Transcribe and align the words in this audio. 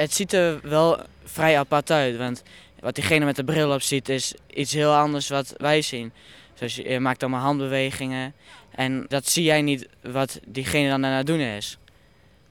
het 0.00 0.14
ziet 0.14 0.32
er 0.32 0.60
wel 0.62 0.98
vrij 1.24 1.58
apart 1.58 1.90
uit. 1.90 2.16
Want 2.16 2.42
wat 2.80 2.94
diegene 2.94 3.24
met 3.24 3.36
de 3.36 3.44
bril 3.44 3.72
op 3.72 3.82
ziet 3.82 4.08
is 4.08 4.34
iets 4.46 4.72
heel 4.72 4.94
anders 4.94 5.28
wat 5.28 5.54
wij 5.56 5.82
zien. 5.82 6.12
Dus 6.58 6.74
je 6.74 7.00
maakt 7.00 7.22
allemaal 7.22 7.40
handbewegingen. 7.40 8.34
En 8.70 9.04
dat 9.08 9.28
zie 9.28 9.44
jij 9.44 9.62
niet 9.62 9.88
wat 10.02 10.40
diegene 10.46 10.88
dan 10.88 11.04
aan 11.04 11.12
het 11.12 11.26
doen 11.26 11.38
is. 11.38 11.78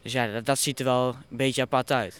Dus 0.01 0.11
ja, 0.11 0.27
dat, 0.27 0.45
dat 0.45 0.59
ziet 0.59 0.79
er 0.79 0.85
wel 0.85 1.07
een 1.29 1.37
beetje 1.37 1.61
apart 1.61 1.91
uit. 1.91 2.19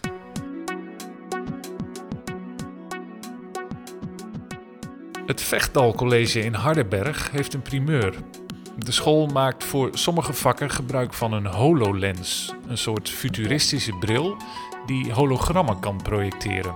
Het 5.26 5.42
Vechtdal 5.42 5.94
College 5.94 6.40
in 6.40 6.54
Hardenberg 6.54 7.32
heeft 7.32 7.54
een 7.54 7.62
primeur. 7.62 8.14
De 8.78 8.92
school 8.92 9.28
maakt 9.28 9.64
voor 9.64 9.90
sommige 9.94 10.34
vakken 10.34 10.70
gebruik 10.70 11.14
van 11.14 11.34
een 11.34 11.46
HoloLens, 11.46 12.54
een 12.68 12.78
soort 12.78 13.10
futuristische 13.10 13.94
bril 14.00 14.38
die 14.90 15.14
hologrammen 15.14 15.80
kan 15.80 16.02
projecteren. 16.02 16.76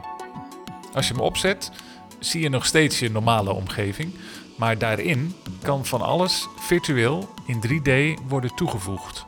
Als 0.94 1.08
je 1.08 1.14
hem 1.14 1.22
opzet, 1.22 1.72
zie 2.20 2.42
je 2.42 2.50
nog 2.50 2.66
steeds 2.66 3.00
je 3.00 3.12
normale 3.12 3.54
omgeving, 3.54 4.14
maar 4.58 4.78
daarin 4.78 5.36
kan 5.62 5.86
van 5.86 6.02
alles 6.02 6.48
virtueel 6.56 7.30
in 7.46 7.62
3D 7.68 8.22
worden 8.28 8.56
toegevoegd. 8.56 9.26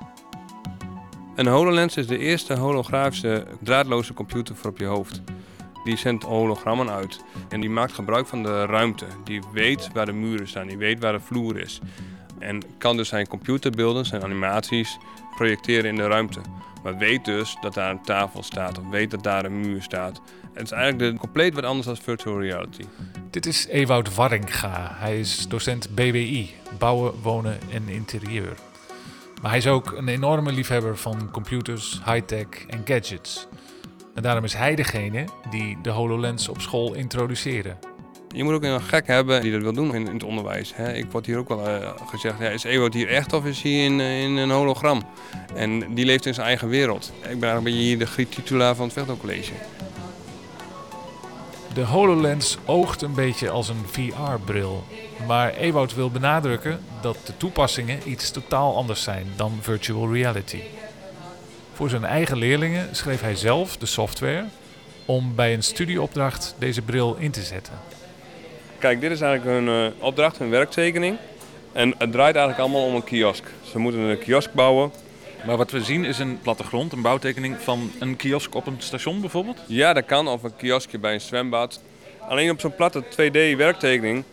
Een 1.35 1.47
HoloLens 1.47 1.97
is 1.97 2.07
de 2.07 2.17
eerste 2.17 2.57
holografische 2.57 3.47
draadloze 3.59 4.13
computer 4.13 4.55
voor 4.55 4.69
op 4.69 4.77
je 4.77 4.85
hoofd. 4.85 5.21
Die 5.83 5.97
zendt 5.97 6.23
hologrammen 6.23 6.89
uit 6.89 7.23
en 7.49 7.61
die 7.61 7.69
maakt 7.69 7.93
gebruik 7.93 8.27
van 8.27 8.43
de 8.43 8.65
ruimte. 8.65 9.05
Die 9.23 9.41
weet 9.51 9.89
waar 9.93 10.05
de 10.05 10.13
muren 10.13 10.47
staan, 10.47 10.67
die 10.67 10.77
weet 10.77 10.99
waar 10.99 11.13
de 11.13 11.19
vloer 11.19 11.59
is. 11.59 11.79
En 12.39 12.61
kan 12.77 12.97
dus 12.97 13.07
zijn 13.07 13.27
computerbeelden, 13.27 14.05
zijn 14.05 14.23
animaties 14.23 14.97
projecteren 15.35 15.89
in 15.89 15.95
de 15.95 16.07
ruimte. 16.07 16.41
Maar 16.85 16.97
weet 16.97 17.25
dus 17.25 17.57
dat 17.61 17.73
daar 17.73 17.91
een 17.91 18.01
tafel 18.01 18.43
staat 18.43 18.77
of 18.79 18.89
weet 18.89 19.11
dat 19.11 19.23
daar 19.23 19.45
een 19.45 19.59
muur 19.59 19.81
staat. 19.81 20.21
Het 20.53 20.63
is 20.63 20.71
eigenlijk 20.71 21.11
de, 21.11 21.19
compleet 21.19 21.53
wat 21.53 21.63
anders 21.63 21.85
dan 21.85 21.97
virtual 21.97 22.41
reality. 22.41 22.83
Dit 23.29 23.45
is 23.45 23.67
Ewout 23.67 24.15
Warringa. 24.15 24.91
Hij 24.95 25.19
is 25.19 25.47
docent 25.47 25.95
BWI, 25.95 26.53
bouwen, 26.77 27.21
wonen 27.21 27.59
en 27.71 27.89
interieur. 27.89 28.53
Maar 29.41 29.49
hij 29.49 29.59
is 29.59 29.67
ook 29.67 29.91
een 29.91 30.07
enorme 30.07 30.51
liefhebber 30.51 30.97
van 30.97 31.31
computers, 31.31 32.01
high-tech 32.05 32.65
en 32.67 32.81
gadgets. 32.85 33.47
En 34.13 34.21
daarom 34.21 34.43
is 34.43 34.53
hij 34.53 34.75
degene 34.75 35.25
die 35.49 35.77
de 35.81 35.89
HoloLens 35.89 36.47
op 36.49 36.61
school 36.61 36.93
introduceerde. 36.93 37.75
Je 38.35 38.43
moet 38.43 38.53
ook 38.53 38.63
een 38.63 38.81
gek 38.81 39.07
hebben 39.07 39.41
die 39.41 39.51
dat 39.51 39.61
wil 39.61 39.73
doen 39.73 39.95
in, 39.95 40.07
het 40.07 40.23
onderwijs. 40.23 40.71
Hè. 40.75 40.93
Ik 40.93 41.11
word 41.11 41.25
hier 41.25 41.37
ook 41.37 41.47
wel 41.47 41.67
uh, 41.67 41.89
gezegd, 42.05 42.39
ja, 42.39 42.49
is 42.49 42.63
Ewout 42.63 42.93
hier 42.93 43.07
echt 43.07 43.33
of 43.33 43.45
is 43.45 43.61
hij 43.61 43.71
in, 43.71 43.99
uh, 43.99 44.21
in 44.21 44.35
een 44.37 44.49
hologram? 44.49 45.03
En 45.53 45.93
die 45.93 46.05
leeft 46.05 46.25
in 46.25 46.33
zijn 46.33 46.47
eigen 46.47 46.67
wereld. 46.67 47.11
Ik 47.21 47.39
ben 47.39 47.49
eigenlijk 47.49 47.75
hier 47.75 47.97
de 47.97 48.29
titulaar 48.29 48.75
van 48.75 48.85
het 48.85 48.93
Vechtdal 48.93 49.17
College. 49.17 49.51
De 51.73 51.81
HoloLens 51.81 52.57
oogt 52.65 53.01
een 53.01 53.13
beetje 53.13 53.49
als 53.49 53.69
een 53.69 53.85
VR-bril. 53.85 54.83
Maar 55.27 55.53
Ewout 55.53 55.95
wil 55.95 56.09
benadrukken 56.09 56.79
dat 57.01 57.17
de 57.25 57.37
toepassingen 57.37 58.09
iets 58.09 58.31
totaal 58.31 58.75
anders 58.75 59.03
zijn 59.03 59.27
dan 59.35 59.57
virtual 59.61 60.13
reality. 60.13 60.61
Voor 61.73 61.89
zijn 61.89 62.05
eigen 62.05 62.37
leerlingen 62.37 62.95
schreef 62.95 63.21
hij 63.21 63.35
zelf 63.35 63.77
de 63.77 63.85
software 63.85 64.45
om 65.05 65.35
bij 65.35 65.53
een 65.53 65.63
studieopdracht 65.63 66.55
deze 66.57 66.81
bril 66.81 67.15
in 67.19 67.31
te 67.31 67.43
zetten. 67.43 67.73
Kijk, 68.79 69.01
dit 69.01 69.11
is 69.11 69.21
eigenlijk 69.21 69.57
een 69.57 69.67
uh, 69.67 70.03
opdracht, 70.03 70.39
een 70.39 70.49
werktekening. 70.49 71.17
En 71.71 71.93
het 71.97 72.11
draait 72.11 72.35
eigenlijk 72.35 72.59
allemaal 72.59 72.87
om 72.87 72.95
een 72.95 73.03
kiosk. 73.03 73.43
Ze 73.71 73.79
moeten 73.79 74.01
een 74.01 74.19
kiosk 74.19 74.53
bouwen. 74.53 74.91
Maar 75.45 75.57
wat 75.57 75.71
we 75.71 75.83
zien 75.83 76.05
is 76.05 76.19
een 76.19 76.39
plattegrond, 76.41 76.91
een 76.91 77.01
bouwtekening 77.01 77.55
van 77.59 77.91
een 77.99 78.15
kiosk 78.15 78.55
op 78.55 78.67
een 78.67 78.75
station 78.77 79.21
bijvoorbeeld? 79.21 79.59
Ja, 79.67 79.93
dat 79.93 80.05
kan. 80.05 80.27
Of 80.27 80.43
een 80.43 80.55
kioskje 80.55 80.97
bij 80.97 81.13
een 81.13 81.21
zwembad. 81.21 81.81
Alleen 82.19 82.49
op 82.49 82.59
zo'n 82.59 82.75
platte 82.75 83.03
2D 83.03 83.57
werktekening, 83.57 84.23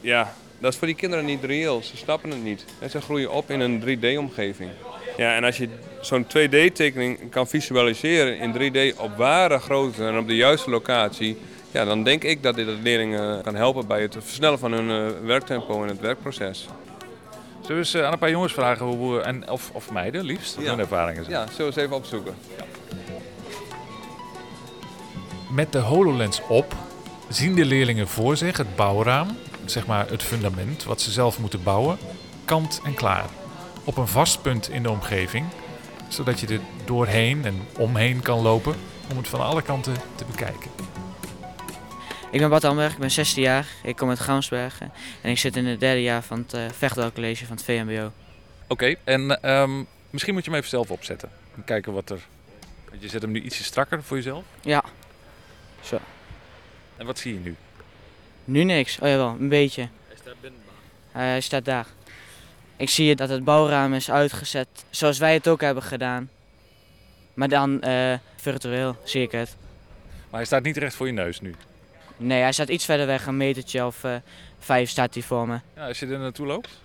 ja, 0.00 0.34
dat 0.58 0.72
is 0.72 0.78
voor 0.78 0.86
die 0.86 0.96
kinderen 0.96 1.24
niet 1.24 1.44
reëel. 1.44 1.82
Ze 1.82 1.96
snappen 1.96 2.30
het 2.30 2.42
niet. 2.42 2.64
En 2.78 2.90
ze 2.90 3.00
groeien 3.00 3.30
op 3.30 3.50
in 3.50 3.60
een 3.60 3.80
3D-omgeving. 3.80 4.70
Ja, 5.16 5.34
en 5.34 5.44
als 5.44 5.56
je 5.56 5.68
zo'n 6.00 6.26
2D-tekening 6.26 7.30
kan 7.30 7.48
visualiseren 7.48 8.38
in 8.38 8.72
3D 8.72 8.98
op 8.98 9.16
ware 9.16 9.58
grootte 9.58 10.06
en 10.06 10.18
op 10.18 10.26
de 10.26 10.36
juiste 10.36 10.70
locatie, 10.70 11.36
ja, 11.72 11.84
dan 11.84 12.02
denk 12.04 12.22
ik 12.24 12.42
dat 12.42 12.54
dit 12.54 12.66
de 12.66 12.78
leerlingen 12.82 13.42
kan 13.42 13.54
helpen 13.54 13.86
bij 13.86 14.02
het 14.02 14.16
versnellen 14.20 14.58
van 14.58 14.72
hun 14.72 14.88
uh, 14.88 15.26
werktempo 15.26 15.82
en 15.82 15.88
het 15.88 16.00
werkproces. 16.00 16.68
Zullen 17.60 17.76
we 17.76 17.76
eens 17.76 17.96
aan 17.96 18.12
een 18.12 18.18
paar 18.18 18.30
jongens 18.30 18.52
vragen 18.52 18.86
hoe, 18.86 19.20
en, 19.20 19.50
of, 19.50 19.70
of 19.72 19.90
meiden 19.90 20.24
liefst, 20.24 20.54
wat 20.54 20.64
Ja. 20.64 20.70
hun 20.70 20.80
ervaringen 20.80 21.24
zijn? 21.24 21.36
Ja, 21.36 21.46
zullen 21.46 21.56
we 21.58 21.64
eens 21.64 21.76
even 21.76 21.96
opzoeken. 21.96 22.34
Met 25.50 25.72
de 25.72 25.78
HoloLens 25.78 26.40
op 26.48 26.74
zien 27.28 27.54
de 27.54 27.64
leerlingen 27.64 28.08
voor 28.08 28.36
zich 28.36 28.56
het 28.56 28.76
bouwraam, 28.76 29.28
zeg 29.64 29.86
maar 29.86 30.08
het 30.10 30.22
fundament 30.22 30.84
wat 30.84 31.00
ze 31.00 31.10
zelf 31.10 31.38
moeten 31.38 31.62
bouwen, 31.62 31.98
kant 32.44 32.80
en 32.84 32.94
klaar. 32.94 33.24
Op 33.84 33.96
een 33.96 34.08
vast 34.08 34.42
punt 34.42 34.68
in 34.70 34.82
de 34.82 34.90
omgeving, 34.90 35.46
zodat 36.08 36.40
je 36.40 36.46
er 36.46 36.60
doorheen 36.84 37.44
en 37.44 37.54
omheen 37.78 38.20
kan 38.20 38.40
lopen 38.42 38.74
om 39.10 39.16
het 39.16 39.28
van 39.28 39.40
alle 39.40 39.62
kanten 39.62 39.94
te 40.14 40.24
bekijken. 40.24 40.70
Ik 42.32 42.40
ben 42.40 42.48
Bart 42.48 42.64
Amberg, 42.64 42.92
ik 42.92 42.98
ben 42.98 43.10
16 43.10 43.42
jaar, 43.42 43.66
ik 43.82 43.96
kom 43.96 44.08
uit 44.08 44.18
Gramsbergen 44.18 44.92
en 45.20 45.30
ik 45.30 45.38
zit 45.38 45.56
in 45.56 45.66
het 45.66 45.80
derde 45.80 46.02
jaar 46.02 46.22
van 46.22 46.46
het 46.48 46.72
uh, 46.94 47.06
College 47.14 47.46
van 47.46 47.56
het 47.56 47.64
VMBO. 47.64 48.12
Oké, 48.66 48.94
en 49.04 49.42
ehm, 49.42 49.82
misschien 50.10 50.34
moet 50.34 50.44
je 50.44 50.50
hem 50.50 50.58
even 50.58 50.70
zelf 50.70 50.90
opzetten. 50.90 51.30
En 51.56 51.64
kijken 51.64 51.92
wat 51.92 52.10
er... 52.10 52.20
Je 52.98 53.08
zet 53.08 53.22
hem 53.22 53.30
nu 53.30 53.40
ietsje 53.40 53.64
strakker 53.64 54.02
voor 54.02 54.16
jezelf. 54.16 54.44
Ja, 54.60 54.84
zo. 55.82 55.98
En 56.96 57.06
wat 57.06 57.18
zie 57.18 57.34
je 57.34 57.40
nu? 57.40 57.56
Nu 58.44 58.64
niks, 58.64 58.98
oh 58.98 59.08
jawel, 59.08 59.36
een 59.38 59.48
beetje. 59.48 59.88
Hij 60.08 60.16
staat 60.16 60.40
binnen. 60.40 60.60
Hij 61.12 61.40
staat 61.40 61.64
daar. 61.64 61.86
Ik 62.76 62.90
zie 62.90 63.16
dat 63.16 63.28
het 63.28 63.44
bouwraam 63.44 63.94
is 63.94 64.10
uitgezet 64.10 64.68
zoals 64.90 65.18
wij 65.18 65.34
het 65.34 65.48
ook 65.48 65.60
hebben 65.60 65.82
gedaan. 65.82 66.30
Maar 67.34 67.48
dan 67.48 67.80
eh, 67.80 68.14
virtueel 68.36 68.96
zie 69.04 69.22
ik 69.22 69.32
het. 69.32 69.56
Maar 70.30 70.40
hij 70.40 70.44
staat 70.44 70.62
niet 70.62 70.76
recht 70.76 70.94
voor 70.94 71.06
je 71.06 71.12
neus 71.12 71.40
nu. 71.40 71.54
Nee, 72.22 72.40
hij 72.40 72.52
staat 72.52 72.68
iets 72.68 72.84
verder 72.84 73.06
weg, 73.06 73.26
een 73.26 73.36
metertje 73.36 73.86
of 73.86 74.04
eh, 74.04 74.14
vijf 74.58 74.90
staat 74.90 75.14
hij 75.14 75.22
voor 75.22 75.48
me. 75.48 75.58
Ja, 75.76 75.86
als 75.86 75.98
je 76.00 76.06
er 76.06 76.18
naartoe 76.18 76.46
loopt. 76.46 76.80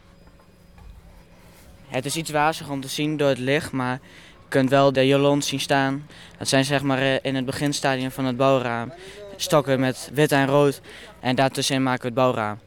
Het 1.88 2.06
is 2.06 2.16
iets 2.16 2.30
wazig 2.32 2.70
om 2.70 2.82
te 2.82 2.88
zien 2.88 3.18
door 3.18 3.28
het 3.30 3.38
licht, 3.38 3.72
maar 3.72 3.94
je 4.42 4.48
kunt 4.48 4.70
wel 4.70 4.94
de 4.94 5.08
jolons 5.08 5.48
zien 5.48 5.60
staan. 5.60 6.08
Dat 6.38 6.48
zijn 6.48 6.66
zeg 6.66 6.82
maar 6.82 6.98
eh, 7.02 7.16
in 7.22 7.36
het 7.36 7.46
beginstadium 7.46 8.12
van 8.12 8.26
het 8.26 8.38
bouwraam. 8.38 8.94
Stokken 9.36 9.80
met 9.80 10.10
wit 10.14 10.32
en 10.32 10.48
rood 10.48 10.82
en 11.20 11.36
daartussenin 11.36 11.84
maken 11.84 12.02
we 12.02 12.06
het 12.08 12.16
bouwraam. 12.16 12.60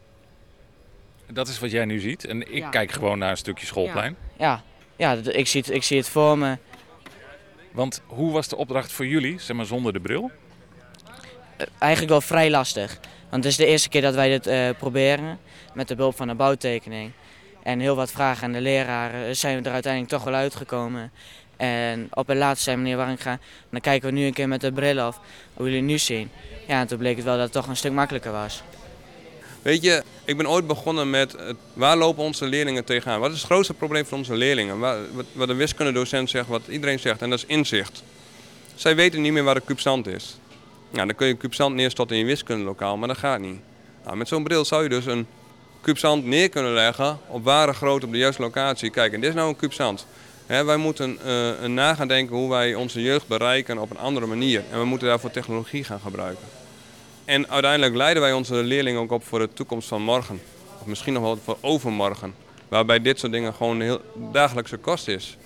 Dat 1.27 1.47
is 1.47 1.59
wat 1.59 1.71
jij 1.71 1.85
nu 1.85 1.99
ziet. 1.99 2.25
En 2.25 2.41
ik 2.53 2.57
Ja. 2.63 2.69
kijk 2.69 2.91
gewoon 2.91 3.17
naar 3.17 3.29
een 3.31 3.37
stukje 3.37 3.65
schoolplein. 3.65 4.15
Ja, 4.37 4.63
ja 4.95 5.21
d- 5.21 5.35
ik, 5.35 5.47
zie 5.47 5.61
het, 5.61 5.69
ik 5.69 5.83
zie 5.83 5.97
het 5.97 6.09
voor 6.09 6.37
me. 6.37 6.57
Want 7.71 8.01
hoe 8.05 8.31
was 8.31 8.47
de 8.47 8.55
opdracht 8.55 8.91
voor 8.91 9.05
jullie, 9.07 9.39
zeg 9.39 9.55
maar 9.55 9.65
zonder 9.65 9.93
de 9.93 9.99
bril? 9.99 10.31
Eh, 11.61 11.67
Eigenlijk 11.79 12.11
wel 12.11 12.21
vrij 12.21 12.49
lastig. 12.49 12.99
Want 13.29 13.43
het 13.43 13.51
is 13.51 13.57
de 13.57 13.65
eerste 13.65 13.89
keer 13.89 14.01
dat 14.01 14.15
wij 14.15 14.29
dit 14.29 14.47
eh, 14.47 14.69
proberen 14.77 15.39
met 15.73 15.87
de 15.87 15.95
behulp 15.95 16.15
van 16.15 16.29
een 16.29 16.37
bouwtekening. 16.37 17.11
En 17.63 17.79
heel 17.79 17.95
wat 17.95 18.11
vragen 18.11 18.43
aan 18.43 18.51
de 18.51 18.61
leraren 18.61 19.35
zijn 19.35 19.61
we 19.61 19.67
er 19.67 19.73
uiteindelijk 19.73 20.13
toch 20.13 20.23
wel 20.23 20.33
uitgekomen. 20.33 21.11
En 21.57 22.07
op 22.13 22.27
het 22.27 22.37
laatste 22.37 22.63
zei 22.63 22.77
meneer 22.77 22.97
Warringa, 22.97 23.39
dan 23.69 23.81
kijken 23.81 24.09
we 24.09 24.15
nu 24.15 24.25
een 24.25 24.33
keer 24.33 24.47
met 24.47 24.61
de 24.61 24.71
bril 24.71 24.99
af 24.99 25.19
hoe 25.53 25.65
jullie 25.65 25.81
nu 25.81 25.97
zien. 25.97 26.29
Ja, 26.67 26.79
en 26.79 26.87
toen 26.87 26.97
bleek 26.97 27.15
het 27.15 27.25
wel 27.25 27.35
dat 27.35 27.43
het 27.43 27.51
toch 27.51 27.67
een 27.67 27.77
stuk 27.77 27.91
makkelijker 27.91 28.31
was. 28.31 28.63
Weet 29.61 29.83
je, 29.83 30.03
ik 30.25 30.37
ben 30.37 30.49
ooit 30.49 30.67
begonnen 30.67 31.09
met 31.09 31.35
waar 31.73 31.97
lopen 31.97 32.23
onze 32.23 32.45
leerlingen 32.45 32.83
tegenaan? 32.83 33.19
Wat 33.19 33.31
is 33.31 33.37
het 33.37 33.45
grootste 33.45 33.73
probleem 33.73 34.05
van 34.05 34.17
onze 34.17 34.35
leerlingen? 34.35 34.79
Wat, 35.33 35.49
een 35.49 35.57
wiskundedocent 35.57 36.29
zegt, 36.29 36.47
wat 36.47 36.61
iedereen 36.67 36.99
zegt, 36.99 37.21
en 37.21 37.29
dat 37.29 37.39
is 37.39 37.45
inzicht. 37.45 38.03
Zij 38.75 38.95
weten 38.95 39.21
niet 39.21 39.33
meer 39.33 39.43
waar 39.43 39.55
de 39.55 39.61
kuub 39.65 39.79
zand 39.79 40.07
is. 40.07 40.37
Nou, 40.91 41.07
dan 41.07 41.15
kun 41.15 41.27
je 41.27 41.33
een 41.33 41.49
kuub 41.49 41.69
neerstorten 41.69 42.15
in 42.15 42.21
je 42.21 42.27
wiskundelokaal, 42.27 42.97
maar 42.97 43.07
dat 43.07 43.17
gaat 43.17 43.39
niet. 43.39 43.59
Nou, 44.03 44.17
met 44.17 44.27
zo'n 44.27 44.43
bril 44.43 44.65
zou 44.65 44.83
je 44.83 44.89
dus 44.89 45.05
een 45.05 45.27
kuub 45.81 46.21
neer 46.23 46.49
kunnen 46.49 46.73
leggen 46.73 47.19
op 47.27 47.43
ware 47.43 47.73
grootte 47.73 48.05
op 48.05 48.11
de 48.11 48.17
juiste 48.17 48.41
locatie. 48.41 48.89
Kijk, 48.89 49.13
en 49.13 49.21
dit 49.21 49.29
is 49.29 49.35
nou 49.35 49.49
een 49.49 49.55
kuub 49.55 49.73
wij 50.65 50.77
moeten 50.77 51.19
eh, 51.25 51.61
een 51.61 51.73
na 51.73 51.95
gaan 51.95 52.07
denken 52.07 52.35
hoe 52.35 52.49
wij 52.49 52.75
onze 52.75 53.01
jeugd 53.01 53.27
bereiken 53.27 53.77
op 53.77 53.89
een 53.89 53.97
andere 53.97 54.25
manier. 54.25 54.63
En 54.71 54.79
we 54.79 54.85
moeten 54.85 55.07
daarvoor 55.07 55.31
technologie 55.31 55.83
gaan 55.83 55.99
gebruiken. 55.99 56.45
En 57.25 57.49
uiteindelijk 57.49 57.95
leiden 57.95 58.23
wij 58.23 58.33
onze 58.33 58.55
leerlingen 58.55 59.01
ook 59.01 59.11
op 59.11 59.23
voor 59.23 59.39
de 59.39 59.53
toekomst 59.53 59.87
van 59.87 60.01
morgen. 60.01 60.41
Of 60.79 60.85
misschien 60.85 61.13
nog 61.13 61.23
wel 61.23 61.37
voor 61.43 61.57
overmorgen. 61.61 62.33
Waarbij 62.67 63.01
dit 63.01 63.19
soort 63.19 63.31
dingen 63.31 63.53
gewoon 63.53 63.81
heel 63.81 64.01
dagelijkse 64.31 64.77
kost 64.77 65.07
is. 65.07 65.37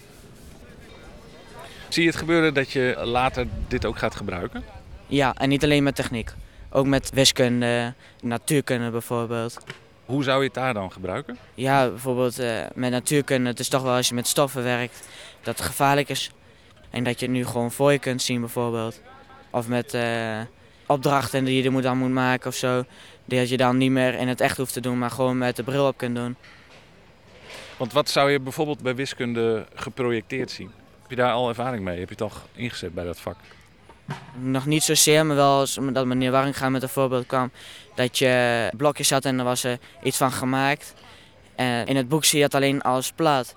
Zie 1.90 2.04
je 2.04 2.10
het 2.10 2.18
gebeuren 2.18 2.54
dat 2.54 2.72
je 2.72 3.02
later 3.04 3.48
dit 3.68 3.86
ook 3.86 3.98
gaat 3.98 4.16
gebruiken? 4.16 4.64
Ja, 5.08 5.36
en 5.36 5.50
niet 5.50 5.64
alleen 5.64 5.84
met 5.84 5.96
techniek. 5.96 6.32
Ook 6.70 6.86
met 6.86 7.10
wiskunde, 7.14 7.94
natuurkunde 8.22 8.90
bijvoorbeeld. 8.90 9.64
Hoe 10.06 10.24
zou 10.24 10.40
je 10.40 10.46
het 10.46 10.54
daar 10.54 10.74
dan 10.74 10.92
gebruiken? 10.92 11.38
Ja, 11.54 11.90
bijvoorbeeld 11.90 12.40
eh, 12.40 12.64
met 12.74 12.92
natuurkunde, 12.92 13.50
het 13.50 13.60
is 13.60 13.70
toch 13.70 13.82
wel 13.82 13.96
als 13.96 14.08
je 14.08 14.16
met 14.16 14.28
stoffen 14.28 14.64
werkt, 14.64 15.08
dat 15.42 15.58
het 15.58 15.68
gevaarlijk 15.68 16.10
is. 16.10 16.32
En 16.90 17.04
dat 17.04 17.20
je 17.20 17.26
het 17.26 17.36
nu 17.36 17.46
gewoon 17.46 17.72
voor 17.72 17.92
je 17.92 18.00
kunt 18.00 18.22
zien 18.22 18.40
bijvoorbeeld. 18.40 19.02
of 19.50 19.68
met 19.68 19.94
eh, 19.94 20.40
opdrachten 20.86 21.44
die 21.44 21.58
je 21.58 21.64
er 21.64 21.72
moet 21.72 21.84
dan 21.84 21.98
moet 21.98 22.10
maken 22.10 22.50
of 22.50 22.56
zo. 22.56 22.84
Die 23.26 23.40
dat 23.40 23.50
je 23.50 23.58
dan 23.58 23.78
niet 23.78 23.92
meer 23.92 24.14
in 24.14 24.28
het 24.28 24.42
echt 24.42 24.58
hoeft 24.58 24.74
te 24.74 24.82
doen, 24.82 24.98
maar 24.98 25.12
gewoon 25.12 25.38
met 25.38 25.56
de 25.56 25.64
bril 25.64 25.88
op 25.88 25.98
kunt 25.98 26.16
doen. 26.16 26.36
Want 27.78 27.94
wat 27.94 28.10
zou 28.10 28.32
je 28.32 28.40
bijvoorbeeld 28.40 28.82
bij 28.82 28.96
wiskunde 28.96 29.66
geprojecteerd 29.74 30.52
zien? 30.52 30.72
Heb 31.02 31.10
je 31.10 31.16
daar 31.16 31.32
al 31.32 31.50
ervaring 31.50 31.84
mee? 31.84 32.00
Heb 32.00 32.08
je 32.10 32.16
het 32.24 32.34
al 32.34 32.40
ingezet 32.54 32.94
bij 32.94 33.04
dat 33.04 33.20
vak? 33.20 33.38
Nog 34.34 34.66
niet 34.66 34.84
zozeer, 34.84 35.26
maar 35.26 35.36
wel 35.36 35.66
dat 35.92 36.06
meneer 36.06 36.32
Warringa 36.32 36.70
met 36.70 36.84
een 36.84 36.90
voorbeeld 36.90 37.26
kwam. 37.26 37.52
Dat 37.96 38.18
je 38.18 38.70
blokjes 38.78 39.10
had 39.10 39.26
en 39.26 39.40
er 39.40 39.46
was 39.46 39.64
er 39.64 39.80
iets 40.04 40.18
van 40.18 40.32
gemaakt. 40.32 40.94
En 41.56 41.88
in 41.88 41.96
het 41.96 42.10
boek 42.10 42.26
zie 42.26 42.40
je 42.40 42.48
dat 42.48 42.56
alleen 42.56 42.82
als 42.82 43.12
plat. 43.12 43.56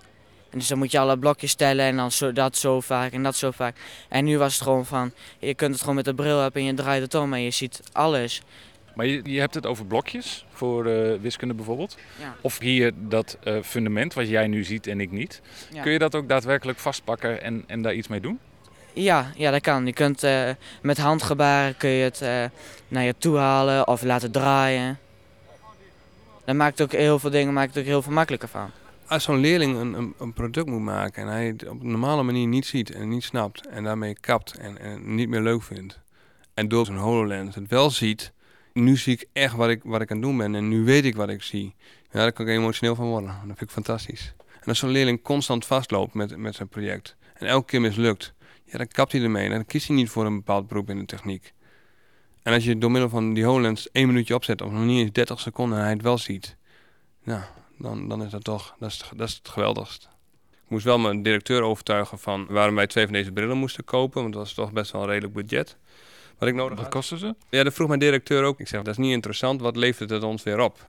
En 0.51 0.59
dus 0.59 0.69
dan 0.69 0.79
moet 0.79 0.91
je 0.91 0.99
alle 0.99 1.19
blokjes 1.19 1.55
tellen 1.55 1.85
en 1.85 1.97
dan 1.97 2.13
zo, 2.13 2.33
dat 2.33 2.57
zo 2.57 2.81
vaak 2.81 3.13
en 3.13 3.23
dat 3.23 3.37
zo 3.37 3.51
vaak. 3.51 3.77
En 4.09 4.25
nu 4.25 4.39
was 4.39 4.55
het 4.55 4.63
gewoon 4.63 4.87
van, 4.87 5.13
je 5.39 5.55
kunt 5.55 5.71
het 5.71 5.81
gewoon 5.81 5.95
met 5.95 6.05
de 6.05 6.15
bril 6.15 6.41
hebben 6.41 6.61
en 6.61 6.67
je 6.67 6.75
draait 6.75 7.03
het 7.03 7.15
om 7.15 7.33
en 7.33 7.43
je 7.43 7.51
ziet 7.51 7.81
alles. 7.93 8.43
Maar 8.95 9.07
je, 9.07 9.21
je 9.25 9.41
hebt 9.41 9.55
het 9.55 9.67
over 9.67 9.87
blokjes 9.87 10.45
voor 10.53 10.87
eh, 10.87 11.21
wiskunde 11.21 11.55
bijvoorbeeld. 11.55 11.97
Ja. 12.21 12.37
Of 12.41 12.59
hier 12.59 12.93
dat 12.97 13.39
eh, 13.43 13.57
fundament 13.63 14.15
wat 14.15 14.29
jij 14.29 14.47
nu 14.47 14.65
ziet 14.65 14.87
en 14.87 15.01
ik 15.01 15.11
niet. 15.11 15.41
Ja. 15.73 15.83
Kun 15.83 15.93
je 15.93 15.99
dat 15.99 16.15
ook 16.15 16.29
daadwerkelijk 16.29 16.79
vastpakken 16.79 17.43
en, 17.43 17.65
en 17.67 17.83
daar 17.83 17.95
iets 17.95 18.09
mee 18.09 18.21
doen? 18.21 18.39
Ja, 18.93 19.33
ja, 19.37 19.51
dat 19.51 19.61
kan. 19.61 19.87
Je 19.87 19.93
kunt 19.93 20.23
eh, 20.23 20.51
met 20.83 20.99
handgebaren 20.99 21.77
kun 21.77 21.91
je 21.91 22.05
het 22.05 22.21
eh, 22.21 22.45
naar 22.89 23.05
je 23.05 23.15
toe 23.19 23.37
halen 23.37 23.89
of 23.89 24.03
laten 24.03 24.31
draaien. 24.31 24.99
Dat 26.45 26.57
maakt 26.57 26.81
ook 26.81 26.93
heel 26.93 27.19
veel 27.19 27.31
dingen 27.31 27.53
maakt 27.53 27.75
het 27.75 27.79
ook 27.79 27.89
heel 27.89 28.03
veel 28.03 28.13
makkelijker 28.13 28.49
van. 28.49 28.71
Als 29.07 29.23
zo'n 29.23 29.39
leerling 29.39 29.77
een, 29.77 29.95
een, 29.95 30.15
een 30.19 30.33
product 30.33 30.67
moet 30.67 30.81
maken 30.81 31.23
en 31.23 31.29
hij 31.29 31.47
het 31.47 31.69
op 31.69 31.81
een 31.81 31.91
normale 31.91 32.23
manier 32.23 32.47
niet 32.47 32.67
ziet 32.67 32.91
en 32.91 33.09
niet 33.09 33.25
snapt 33.25 33.67
en 33.67 33.85
daarmee 33.85 34.17
kapt 34.21 34.59
en, 34.59 34.79
en 34.81 35.15
niet 35.15 35.29
meer 35.29 35.41
leuk 35.41 35.63
vindt. 35.63 36.01
En 36.55 36.69
door 36.69 36.87
zo'n 36.87 36.97
HoloLens 36.97 37.55
het 37.55 37.69
wel 37.69 37.91
ziet, 37.91 38.33
nu 38.73 38.97
zie 38.97 39.13
ik 39.13 39.29
echt 39.33 39.55
wat 39.55 39.69
ik, 39.69 39.81
wat 39.85 40.01
ik 40.01 40.11
aan 40.11 40.17
het 40.17 40.27
doen 40.27 40.37
ben 40.37 40.55
en 40.55 40.69
nu 40.69 40.85
weet 40.85 41.05
ik 41.05 41.17
wat 41.17 41.29
ik 41.29 41.43
zie. 41.43 41.75
Ja, 42.11 42.19
daar 42.19 42.33
kan 42.33 42.49
ik 42.49 42.57
emotioneel 42.57 42.95
van 42.95 43.07
worden. 43.07 43.29
Dat 43.29 43.47
vind 43.47 43.61
ik 43.61 43.71
fantastisch. 43.71 44.35
En 44.61 44.69
als 44.69 44.79
zo'n 44.79 44.91
leerling 44.91 45.23
constant 45.23 45.67
vastloopt 45.67 46.15
met, 46.15 46.37
met 46.37 46.55
zijn 46.55 46.69
project 46.69 47.17
en 47.35 47.47
elke 47.47 47.67
keer 47.67 47.81
mislukt, 47.81 48.35
ja, 48.71 48.79
dan 48.79 48.89
kapt 48.89 49.13
hij 49.13 49.23
ermee 49.23 49.45
en 49.45 49.51
dan 49.51 49.67
kiest 49.67 49.87
hij 49.87 49.97
niet 49.97 50.11
voor 50.11 50.27
een 50.27 50.37
bepaald 50.37 50.69
beroep 50.69 50.91
in 50.91 50.99
de 50.99 51.05
techniek. 51.05 51.53
En 52.43 52.53
als 52.53 52.65
je 52.65 52.79
door 52.79 52.91
middel 52.91 53.09
van 53.09 53.33
die 53.35 53.45
HoloLens 53.45 53.91
één 53.91 54.07
minuutje 54.07 54.35
opzet, 54.35 54.63
of 54.63 54.71
nog 54.71 54.85
niet 54.85 55.01
eens 55.01 55.13
30 55.13 55.41
seconden 55.41 55.79
en 55.79 55.85
hij 55.85 55.93
het 55.93 56.03
wel 56.03 56.19
ziet, 56.19 56.57
nou, 57.23 57.43
dan, 57.79 58.09
dan 58.09 58.23
is 58.23 58.31
dat 58.31 58.45
toch, 58.45 58.75
dat 58.79 58.91
is, 58.91 59.05
dat 59.17 59.29
is 59.29 59.35
het 59.35 59.49
geweldigst. 59.49 60.09
Ik 60.51 60.75
moest 60.75 60.85
wel 60.85 60.99
mijn 60.99 61.23
directeur 61.23 61.63
overtuigen 61.63 62.19
van 62.19 62.47
waarom 62.49 62.75
wij 62.75 62.87
twee 62.87 63.05
van 63.05 63.13
deze 63.13 63.33
brillen 63.33 63.57
moesten 63.57 63.85
kopen, 63.85 64.21
want 64.21 64.35
dat 64.35 64.43
was 64.43 64.55
toch 64.55 64.73
best 64.73 64.93
wel 64.93 65.03
een 65.03 65.09
redelijk 65.09 65.35
budget. 65.35 65.77
Wat 66.39 66.49
ik 66.49 66.55
nodig 66.55 66.75
Wat 66.75 66.85
had. 66.85 66.95
kosten 66.95 67.19
ze? 67.19 67.35
Ja, 67.51 67.63
dat 67.63 67.75
vroeg 67.75 67.89
mijn 67.89 68.01
directeur 68.01 68.45
ook. 68.45 68.61
Ik 68.61 68.69
zeg, 68.69 68.83
dat 68.83 68.99
is 68.99 69.05
niet 69.05 69.13
interessant, 69.13 69.61
wat 69.61 69.77
levert 69.77 70.11
het 70.11 70.23
ons 70.23 70.43
weer 70.43 70.61
op? 70.61 70.87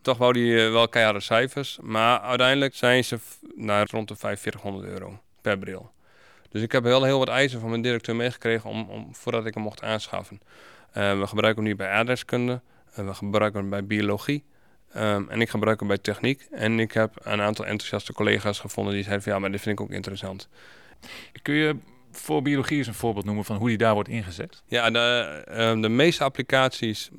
Toch 0.00 0.18
wou 0.18 0.40
hij 0.40 0.66
eh, 0.66 0.72
wel 0.72 0.88
keiharde 0.88 1.20
cijfers, 1.20 1.78
maar 1.82 2.20
uiteindelijk 2.20 2.74
zijn 2.74 3.04
ze 3.04 3.18
naar 3.54 3.86
rond 3.90 4.08
de 4.08 4.16
4500 4.16 4.92
euro 4.92 5.20
per 5.40 5.58
bril. 5.58 5.92
Dus 6.54 6.62
ik 6.62 6.72
heb 6.72 6.82
wel 6.82 7.04
heel 7.04 7.18
wat 7.18 7.28
eisen 7.28 7.60
van 7.60 7.68
mijn 7.68 7.82
directeur 7.82 8.16
meegekregen 8.16 8.70
om, 8.70 8.88
om, 8.90 9.14
voordat 9.14 9.46
ik 9.46 9.54
hem 9.54 9.62
mocht 9.62 9.82
aanschaffen. 9.82 10.40
Eh, 10.92 11.18
we 11.18 11.26
gebruiken 11.26 11.62
hem 11.62 11.72
nu 11.72 11.76
bij 11.76 11.88
aardrijkskunde, 11.88 12.60
eh, 12.94 13.06
we 13.06 13.14
gebruiken 13.14 13.60
hem 13.60 13.70
bij 13.70 13.84
biologie 13.84 14.44
ehm, 14.92 15.28
en 15.28 15.40
ik 15.40 15.50
gebruik 15.50 15.78
hem 15.78 15.88
bij 15.88 15.98
techniek. 15.98 16.46
En 16.50 16.80
ik 16.80 16.92
heb 16.92 17.14
een 17.22 17.40
aantal 17.40 17.66
enthousiaste 17.66 18.12
collega's 18.12 18.58
gevonden 18.58 18.94
die 18.94 19.02
zeiden 19.02 19.24
van 19.24 19.32
ja, 19.32 19.38
maar 19.38 19.50
dit 19.50 19.60
vind 19.60 19.78
ik 19.78 19.84
ook 19.84 19.90
interessant. 19.90 20.48
Kun 21.42 21.54
je 21.54 21.76
voor 22.10 22.42
biologie 22.42 22.78
eens 22.78 22.86
een 22.86 22.94
voorbeeld 22.94 23.24
noemen 23.24 23.44
van 23.44 23.56
hoe 23.56 23.68
die 23.68 23.78
daar 23.78 23.94
wordt 23.94 24.08
ingezet? 24.08 24.62
Ja, 24.66 24.90
de, 24.90 25.42
ehm, 25.46 25.80
de 25.80 25.88
meeste 25.88 26.24
applicaties 26.24 27.10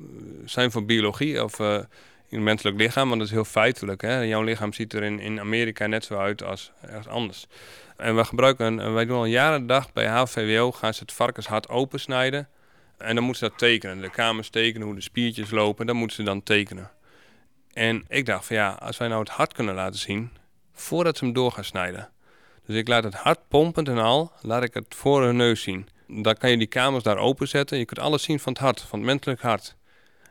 zijn 0.44 0.70
voor 0.70 0.84
biologie 0.84 1.44
of 1.44 1.60
eh, 1.60 1.78
in 2.28 2.36
het 2.36 2.46
menselijk 2.46 2.76
lichaam, 2.76 3.08
want 3.08 3.20
dat 3.20 3.28
is 3.28 3.34
heel 3.34 3.44
feitelijk. 3.44 4.02
Hè? 4.02 4.20
Jouw 4.20 4.42
lichaam 4.42 4.72
ziet 4.72 4.92
er 4.92 5.02
in, 5.02 5.20
in 5.20 5.40
Amerika 5.40 5.86
net 5.86 6.04
zo 6.04 6.18
uit 6.18 6.42
als 6.42 6.72
ergens 6.80 7.08
anders. 7.08 7.46
En 7.96 8.16
we 8.16 8.24
gebruiken, 8.24 8.80
en 8.80 8.94
wij 8.94 9.04
doen 9.04 9.16
al 9.16 9.24
jaren 9.24 9.60
de 9.60 9.66
dag 9.66 9.92
bij 9.92 10.06
HVWO, 10.06 10.72
gaan 10.72 10.94
ze 10.94 11.00
het 11.00 11.12
varkenshart 11.12 11.68
opensnijden. 11.68 12.48
En 12.98 13.14
dan 13.14 13.24
moeten 13.24 13.44
ze 13.44 13.48
dat 13.50 13.58
tekenen. 13.58 14.00
De 14.00 14.10
kamers 14.10 14.48
tekenen, 14.48 14.86
hoe 14.86 14.96
de 14.96 15.00
spiertjes 15.00 15.50
lopen, 15.50 15.86
dat 15.86 15.94
moeten 15.94 16.16
ze 16.16 16.22
dan 16.22 16.42
tekenen. 16.42 16.90
En 17.72 18.04
ik 18.08 18.26
dacht 18.26 18.46
van 18.46 18.56
ja, 18.56 18.70
als 18.70 18.96
wij 18.96 19.08
nou 19.08 19.20
het 19.20 19.30
hart 19.30 19.52
kunnen 19.52 19.74
laten 19.74 20.00
zien, 20.00 20.30
voordat 20.72 21.16
ze 21.16 21.24
hem 21.24 21.34
door 21.34 21.52
gaan 21.52 21.64
snijden. 21.64 22.08
Dus 22.66 22.76
ik 22.76 22.88
laat 22.88 23.04
het 23.04 23.14
hart 23.14 23.48
pompend 23.48 23.88
en 23.88 23.98
al, 23.98 24.32
laat 24.40 24.62
ik 24.62 24.74
het 24.74 24.94
voor 24.94 25.22
hun 25.22 25.36
neus 25.36 25.62
zien. 25.62 25.88
Dan 26.06 26.34
kan 26.34 26.50
je 26.50 26.56
die 26.56 26.66
kamers 26.66 27.04
daar 27.04 27.18
openzetten. 27.18 27.78
Je 27.78 27.84
kunt 27.84 28.00
alles 28.00 28.22
zien 28.22 28.40
van 28.40 28.52
het 28.52 28.62
hart, 28.62 28.80
van 28.80 28.98
het 28.98 29.08
menselijk 29.08 29.40
hart. 29.40 29.76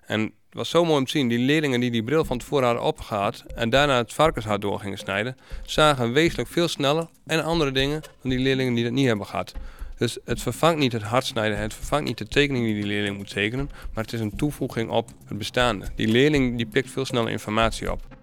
En 0.06 0.33
was 0.56 0.69
zo 0.69 0.86
mooi 0.86 0.98
om 0.98 1.06
te 1.06 1.12
zien, 1.12 1.28
die 1.28 1.40
leerlingen 1.40 1.80
die 1.80 1.92
die 1.92 2.04
bril 2.04 2.25
van 2.25 2.38
tevoren 2.38 2.66
hadden 2.66 2.84
opgehad 2.84 3.44
en 3.56 3.69
daarna 3.69 3.98
het 3.98 4.13
varkenshart 4.13 4.62
door 4.62 4.80
gingen 4.80 4.98
snijden, 4.98 5.38
zagen 5.66 6.12
wezenlijk 6.12 6.50
veel 6.50 6.68
sneller 6.68 7.07
en 7.25 7.44
andere 7.44 7.72
dingen 7.72 8.02
dan 8.22 8.31
die 8.31 8.40
leerlingen 8.40 8.74
die 8.74 8.84
dat 8.84 8.94
niet 8.94 9.07
hebben 9.07 9.25
gehad. 9.25 9.54
Dus 9.98 10.18
het 10.25 10.42
vervangt 10.42 10.80
niet 10.80 10.92
het 10.92 11.02
hart 11.02 11.25
snijden, 11.25 11.57
het 11.57 11.74
vervangt 11.74 12.07
niet 12.07 12.18
de 12.18 12.28
tekening 12.28 12.66
die 12.66 12.74
die 12.74 12.86
leerling 12.86 13.18
moet 13.18 13.30
tekenen, 13.30 13.69
maar 13.94 14.04
het 14.04 14.13
is 14.13 14.19
een 14.19 14.36
toevoeging 14.36 14.90
op 14.90 15.10
het 15.25 15.38
bestaande. 15.38 15.86
Die 15.96 16.07
leerling 16.07 16.58
die 16.58 16.66
pikt 16.66 16.92
veel 16.92 17.06
sneller 17.06 17.31
informatie 17.31 17.92
op. 17.92 18.14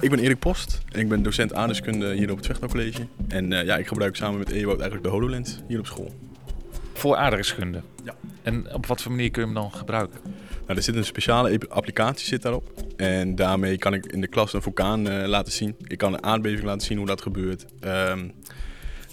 Ik 0.00 0.10
ben 0.10 0.18
Erik 0.18 0.38
Post 0.38 0.80
en 0.92 1.00
ik 1.00 1.08
ben 1.08 1.22
docent 1.22 1.54
aardrijkskunde 1.54 2.14
hier 2.14 2.30
op 2.30 2.36
het 2.36 2.46
Vechtouw 2.46 2.68
College. 2.68 3.06
En 3.28 3.52
eh, 3.52 3.64
ja, 3.64 3.76
ik 3.76 3.86
gebruik 3.86 4.16
samen 4.16 4.38
met 4.38 4.50
Ewout 4.50 4.80
eigenlijk 4.80 5.02
de 5.02 5.08
HoloLens 5.10 5.60
hier 5.68 5.78
op 5.78 5.86
school. 5.86 6.14
Voor 6.92 7.16
aardrijkskunde? 7.16 7.82
Ja. 8.04 8.14
En 8.42 8.74
op 8.74 8.86
wat 8.86 9.02
voor 9.02 9.10
manier 9.12 9.30
kun 9.30 9.40
je 9.40 9.46
hem 9.46 9.56
dan 9.56 9.72
gebruiken? 9.72 10.20
Nou, 10.66 10.76
er 10.78 10.82
zit 10.82 10.94
een 10.96 11.04
speciale 11.04 11.52
ap- 11.52 11.64
applicatie 11.64 12.26
zit 12.26 12.42
daarop. 12.42 12.84
En 12.96 13.34
daarmee 13.34 13.78
kan 13.78 13.94
ik 13.94 14.06
in 14.06 14.20
de 14.20 14.26
klas 14.26 14.52
een 14.52 14.62
vulkaan 14.62 15.08
eh, 15.08 15.28
laten 15.28 15.52
zien. 15.52 15.76
Ik 15.86 15.98
kan 15.98 16.12
een 16.12 16.24
aardbeving 16.24 16.64
laten 16.64 16.86
zien 16.86 16.98
hoe 16.98 17.06
dat 17.06 17.22
gebeurt. 17.22 17.64
Ehm, 17.80 18.28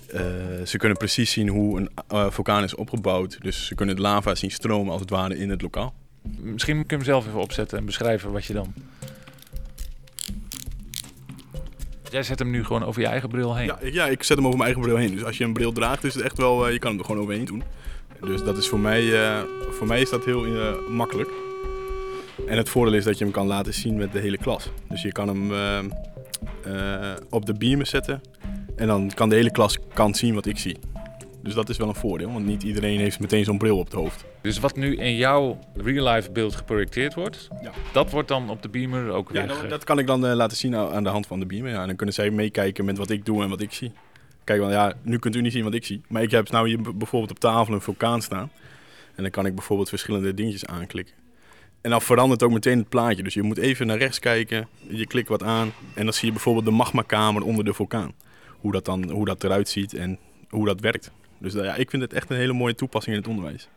eh, 0.08 0.22
ze 0.66 0.78
kunnen 0.78 0.98
precies 0.98 1.32
zien 1.32 1.48
hoe 1.48 1.80
een 1.80 1.90
vulkaan 2.32 2.64
is 2.64 2.76
opgebouwd. 2.76 3.38
Dus 3.42 3.66
ze 3.66 3.76
kunnen 3.76 3.96
het 3.96 4.04
lava 4.04 4.36
zien 4.36 4.52
stromen 4.52 4.92
als 4.92 5.02
het 5.02 5.10
ware 5.10 5.38
in 5.38 5.50
het 5.50 5.62
lokaal. 5.62 5.94
Misschien 6.40 6.76
kun 6.76 6.86
je 6.88 6.96
hem 6.96 7.04
zelf 7.04 7.28
even 7.28 7.40
opzetten 7.40 7.78
en 7.78 7.86
beschrijven 7.86 8.32
wat 8.32 8.46
je 8.46 8.54
dan... 8.54 8.74
Jij 12.10 12.24
zet 12.24 12.40
hem 12.40 12.50
nu 12.50 12.64
gewoon 12.64 12.84
over 12.84 13.02
je 13.02 13.08
eigen 13.08 13.30
bril 13.30 13.56
heen. 13.56 13.66
Ja, 13.66 13.80
ik, 13.80 13.94
ja, 13.94 14.06
ik 14.08 14.24
zet 14.24 14.38
hem 14.38 14.46
over 14.46 14.58
mijn 14.58 14.74
eigen 14.74 14.90
bril 14.90 15.02
heen. 15.02 15.16
Dus 15.16 15.24
als 15.24 15.38
je 15.38 15.44
een 15.44 15.54
bril 15.54 15.72
draagt, 15.72 16.04
is 16.04 16.14
het 16.14 16.24
echt 16.24 16.38
wel, 16.38 16.66
eh, 16.66 16.74
je 16.74 16.80
kan 16.80 16.90
hem 16.90 17.00
er 17.00 17.06
gewoon 17.06 17.22
overheen 17.22 17.46
doen. 17.46 17.64
Dus 18.22 18.44
dat 18.44 18.58
is 18.58 18.68
voor 18.68 18.80
mij, 18.80 19.24
eh, 19.24 19.42
voor 19.70 19.88
mij 19.88 20.02
is 20.02 20.10
dat 20.10 20.26
heel 20.26 20.46
eh, 20.46 20.74
makkelijk. 20.90 21.30
En 22.48 22.58
het 22.58 22.70
voordeel 22.70 22.94
is 22.94 23.04
dat 23.04 23.18
je 23.18 23.24
hem 23.24 23.34
kan 23.34 23.48
laten 23.48 23.74
zien 23.74 23.96
met 23.96 24.12
de 24.12 24.20
hele 24.20 24.38
klas. 24.38 24.72
Dus 24.90 25.02
je 25.02 25.12
kan 25.12 25.28
hem 25.28 25.52
op 27.30 27.46
de 27.46 27.54
beamer 27.54 27.86
zetten. 27.86 28.22
En 28.76 28.88
dan 28.88 29.12
kan 29.14 29.30
de 29.30 29.36
hele 29.36 29.52
klas 29.52 29.78
kan 29.94 30.16
zien 30.16 30.34
wat 30.34 30.46
ik 30.46 30.58
zie. 30.58 30.78
Dus 31.48 31.56
dat 31.56 31.70
is 31.70 31.78
wel 31.78 31.88
een 31.88 31.96
voordeel, 31.96 32.32
want 32.32 32.46
niet 32.46 32.64
iedereen 32.64 33.00
heeft 33.00 33.20
meteen 33.20 33.44
zo'n 33.44 33.58
bril 33.58 33.78
op 33.78 33.86
het 33.86 33.94
hoofd. 33.94 34.26
Dus 34.42 34.60
wat 34.60 34.76
nu 34.76 34.96
in 34.96 35.16
jouw 35.16 35.60
real-life 35.76 36.32
beeld 36.32 36.56
geprojecteerd 36.56 37.14
wordt, 37.14 37.48
Ja. 37.62 37.72
dat 37.94 38.12
wordt 38.12 38.28
dan 38.28 38.50
op 38.50 38.62
de 38.62 38.70
beamer 38.70 39.10
ook 39.10 39.28
Ja, 39.28 39.34
weer... 39.34 39.48
dat, 39.48 39.58
ge- 39.58 39.68
dat 39.68 39.84
kan 39.84 40.00
ik 40.00 40.08
dan 40.08 40.26
eh, 40.26 40.34
laten 40.36 40.58
zien 40.58 40.76
aan 40.76 41.04
de 41.04 41.10
hand 41.10 41.28
van 41.28 41.40
de 41.40 41.46
beamer. 41.46 41.72
Ja, 41.72 41.82
en 41.82 41.88
dan 41.88 41.96
kunnen 41.96 42.16
zij 42.16 42.30
meekijken 42.30 42.86
met 42.86 42.98
wat 42.98 43.10
ik 43.10 43.26
doe 43.26 43.44
en 43.44 43.50
wat 43.50 43.62
ik 43.62 43.72
zie. 43.74 43.92
Kijk, 44.44 44.60
want 44.60 44.72
ja, 44.72 44.94
nu 45.02 45.18
kunt 45.20 45.36
u 45.36 45.42
niet 45.42 45.52
zien 45.52 45.64
wat 45.64 45.74
ik 45.74 45.86
zie. 45.86 46.02
Maar 46.08 46.22
ik 46.22 46.32
heb 46.32 46.50
nou 46.52 46.68
hier 46.68 46.82
bijvoorbeeld 46.82 47.32
op 47.32 47.40
tafel 47.40 47.74
een 47.74 47.82
vulkaan 47.82 48.22
staan. 48.22 48.52
En 49.16 49.24
dan 49.24 49.32
kan 49.32 49.46
ik 49.46 49.56
bijvoorbeeld 49.56 49.90
verschillende 49.90 50.34
dingetjes 50.34 50.66
aanklikken. 50.66 51.14
En 51.82 51.90
dan 51.90 52.02
verandert 52.02 52.44
ook 52.44 52.52
meteen 52.52 52.78
het 52.78 52.90
plaatje. 52.90 53.24
Dus 53.24 53.34
je 53.34 53.42
moet 53.42 53.58
even 53.58 53.88
naar 53.88 53.98
rechts 53.98 54.20
kijken, 54.20 54.68
je 54.90 55.08
klikt 55.08 55.28
wat 55.30 55.44
aan. 55.44 55.72
En 55.94 56.04
dan 56.04 56.14
zie 56.14 56.26
je 56.28 56.32
bijvoorbeeld 56.34 56.66
de 56.66 56.72
magmakamer 56.72 57.42
onder 57.44 57.66
de 57.66 57.74
vulkaan. 57.74 58.12
Hoe 58.60 58.72
dat, 58.72 58.86
dan, 58.86 59.10
hoe 59.10 59.26
dat 59.26 59.44
eruit 59.44 59.70
ziet 59.70 59.94
en 59.94 60.18
hoe 60.50 60.66
dat 60.66 60.80
werkt. 60.80 61.12
Dus 61.38 61.56
eh, 61.56 61.64
ja, 61.64 61.76
ik 61.76 61.90
vind 61.90 62.02
het 62.02 62.14
echt 62.14 62.30
een 62.30 62.38
hele 62.38 62.54
mooie 62.54 62.76
toepassing 62.76 63.16
in 63.16 63.22
het 63.22 63.32
onderwijs. 63.32 63.68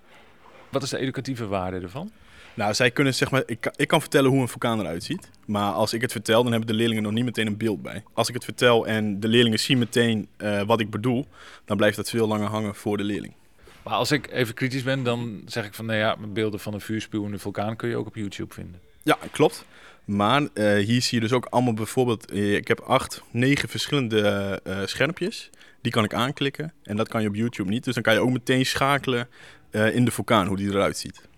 Wat 0.68 0.82
is 0.82 0.90
de 0.90 0.98
educatieve 0.98 1.46
waarde 1.46 1.80
ervan? 1.80 2.10
Nou, 2.54 2.74
zij 2.74 2.90
kunnen 2.90 3.14
zeg 3.14 3.30
maar, 3.30 3.42
ik, 3.46 3.60
kan- 3.60 3.72
ik 3.76 3.88
kan 3.88 4.00
vertellen 4.00 4.30
hoe 4.30 4.40
een 4.40 4.48
vulkaan 4.48 4.80
eruit 4.80 5.04
ziet. 5.04 5.30
Maar 5.46 5.72
als 5.72 5.92
ik 5.92 6.00
het 6.00 6.12
vertel, 6.12 6.42
dan 6.42 6.50
hebben 6.52 6.68
de 6.70 6.74
leerlingen 6.76 7.02
nog 7.02 7.12
niet 7.12 7.24
meteen 7.24 7.46
een 7.46 7.56
beeld 7.56 7.82
bij. 7.82 8.02
Als 8.12 8.28
ik 8.28 8.34
het 8.34 8.44
vertel 8.44 8.86
en 8.86 9.20
de 9.20 9.28
leerlingen 9.28 9.58
zien 9.60 9.78
meteen 9.78 10.28
eh, 10.36 10.62
wat 10.62 10.80
ik 10.80 10.90
bedoel, 10.90 11.26
dan 11.64 11.76
blijft 11.76 11.96
dat 11.96 12.10
veel 12.10 12.26
langer 12.26 12.48
hangen 12.48 12.74
voor 12.74 12.96
de 12.96 13.04
leerling. 13.04 13.34
Maar 13.82 13.94
als 13.94 14.10
ik 14.10 14.30
even 14.30 14.54
kritisch 14.54 14.82
ben, 14.82 15.02
dan 15.02 15.42
zeg 15.46 15.64
ik 15.66 15.74
van... 15.74 15.86
Nou 15.86 15.98
ja, 15.98 16.16
beelden 16.28 16.60
van 16.60 16.74
een 16.74 16.80
vuurspuwende 16.80 17.38
vulkaan 17.38 17.76
kun 17.76 17.88
je 17.88 17.96
ook 17.96 18.06
op 18.06 18.14
YouTube 18.14 18.54
vinden. 18.54 18.80
Ja, 19.02 19.18
klopt. 19.30 19.64
Maar 20.04 20.48
eh, 20.54 20.84
hier 20.84 21.02
zie 21.02 21.14
je 21.14 21.20
dus 21.20 21.32
ook 21.32 21.46
allemaal 21.46 21.74
bijvoorbeeld, 21.74 22.30
eh, 22.30 22.54
ik 22.54 22.68
heb 22.68 22.80
acht, 22.80 23.22
negen 23.30 23.68
verschillende 23.68 24.20
eh, 24.64 24.78
schermpjes. 24.84 25.50
Die 25.80 25.92
kan 25.92 26.04
ik 26.04 26.14
aanklikken 26.14 26.72
en 26.82 26.96
dat 26.96 27.08
kan 27.08 27.22
je 27.22 27.28
op 27.28 27.34
YouTube 27.34 27.70
niet. 27.70 27.84
Dus 27.84 27.94
dan 27.94 28.02
kan 28.02 28.12
je 28.12 28.20
ook 28.20 28.30
meteen 28.30 28.66
schakelen 28.66 29.28
in 29.70 30.04
de 30.04 30.10
vulkaan, 30.10 30.46
hoe 30.46 30.56
die 30.56 30.68
eruit 30.68 30.98
ziet. 30.98 31.28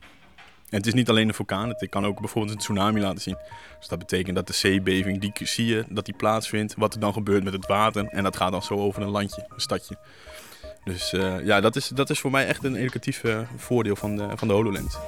En 0.69 0.79
het 0.79 0.87
is 0.87 0.95
niet 0.95 1.09
alleen 1.09 1.29
een 1.29 1.35
vulkaan, 1.35 1.69
het 1.69 1.89
kan 1.89 2.07
ook 2.07 2.21
bijvoorbeeld 2.21 2.55
een 2.55 2.61
tsunami 2.61 3.01
laten 3.01 3.21
zien. 3.21 3.37
Dus 3.79 3.89
dat 3.89 3.99
betekent 3.99 4.37
dat 4.37 4.47
de 4.47 4.53
zeebeving, 4.53 5.21
die 5.21 5.47
zie 5.47 5.67
je, 5.67 5.85
dat 5.89 6.05
die 6.05 6.15
plaatsvindt. 6.15 6.75
Wat 6.77 6.95
er 6.95 7.01
dan 7.01 7.13
gebeurt 7.13 7.45
met 7.45 7.53
het 7.53 7.67
water. 7.67 8.05
En 8.05 8.23
dat 8.23 8.37
gaat 8.37 8.53
dan 8.53 8.63
zo 8.63 8.75
over 8.75 9.03
een 9.03 9.09
landje, 9.09 9.47
een 9.49 9.61
stadje. 9.61 9.97
Dus 10.85 11.11
ja, 11.45 11.61
dat 11.61 11.77
is, 11.77 11.89
dat 11.89 12.11
is 12.11 12.21
voor 12.21 12.31
mij 12.31 12.47
echt 12.47 12.65
een 12.65 12.77
educatief 12.77 13.23
voordeel 13.57 13.97
van 13.97 14.17
de, 14.17 14.29
van 14.37 14.49
de 14.49 14.55
HoloLens. 14.55 14.99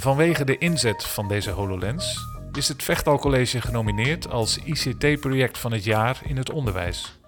Vanwege 0.00 0.44
de 0.44 0.58
inzet 0.58 1.04
van 1.04 1.28
deze 1.28 1.50
HoloLens 1.50 2.26
is 2.52 2.68
het 2.68 2.82
Vechtal 2.82 3.18
College 3.18 3.60
genomineerd 3.60 4.30
als 4.30 4.58
ICT-project 4.58 5.58
van 5.58 5.72
het 5.72 5.84
jaar 5.84 6.20
in 6.24 6.36
het 6.36 6.50
onderwijs. 6.50 7.18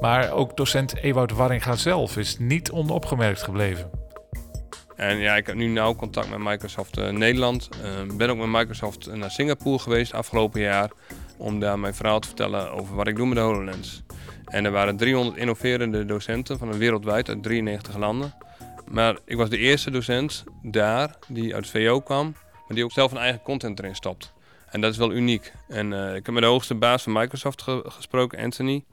Maar 0.00 0.30
ook 0.30 0.56
docent 0.56 0.96
Ewout 0.96 1.30
Warringa 1.30 1.76
zelf 1.76 2.16
is 2.16 2.38
niet 2.38 2.70
onopgemerkt 2.70 3.42
gebleven. 3.42 3.90
En 4.96 5.18
ja, 5.18 5.36
ik 5.36 5.46
heb 5.46 5.56
nu 5.56 5.66
nauw 5.66 5.94
contact 5.94 6.30
met 6.30 6.38
Microsoft 6.38 6.98
uh, 6.98 7.10
Nederland. 7.10 7.68
Uh, 7.82 8.16
ben 8.16 8.30
ook 8.30 8.38
met 8.38 8.46
Microsoft 8.46 9.14
naar 9.14 9.30
Singapore 9.30 9.78
geweest 9.78 10.12
afgelopen 10.12 10.60
jaar 10.60 10.90
om 11.36 11.60
daar 11.60 11.78
mijn 11.78 11.94
verhaal 11.94 12.20
te 12.20 12.28
vertellen 12.28 12.72
over 12.72 12.94
wat 12.94 13.08
ik 13.08 13.16
doe 13.16 13.26
met 13.26 13.36
de 13.36 13.42
HoloLens. 13.42 14.02
En 14.44 14.64
er 14.64 14.70
waren 14.72 14.96
300 14.96 15.36
innoverende 15.36 16.04
docenten 16.04 16.58
van 16.58 16.78
wereldwijd 16.78 17.28
uit 17.28 17.42
93 17.42 17.96
landen. 17.96 18.34
Maar 18.90 19.18
ik 19.24 19.36
was 19.36 19.48
de 19.48 19.58
eerste 19.58 19.90
docent 19.90 20.44
daar 20.62 21.16
die 21.28 21.54
uit 21.54 21.72
het 21.72 21.82
VO 21.82 22.00
kwam, 22.00 22.34
maar 22.52 22.76
die 22.76 22.84
ook 22.84 22.92
zelf 22.92 23.10
een 23.10 23.18
eigen 23.18 23.42
content 23.42 23.78
erin 23.78 23.94
stopt. 23.94 24.32
En 24.70 24.80
dat 24.80 24.92
is 24.92 24.98
wel 24.98 25.12
uniek. 25.12 25.52
En 25.68 25.92
uh, 25.92 26.14
ik 26.14 26.26
heb 26.26 26.34
met 26.34 26.42
de 26.42 26.48
hoogste 26.48 26.74
baas 26.74 27.02
van 27.02 27.12
Microsoft 27.12 27.62
ge 27.62 27.82
gesproken, 27.86 28.38
Anthony. 28.38 28.84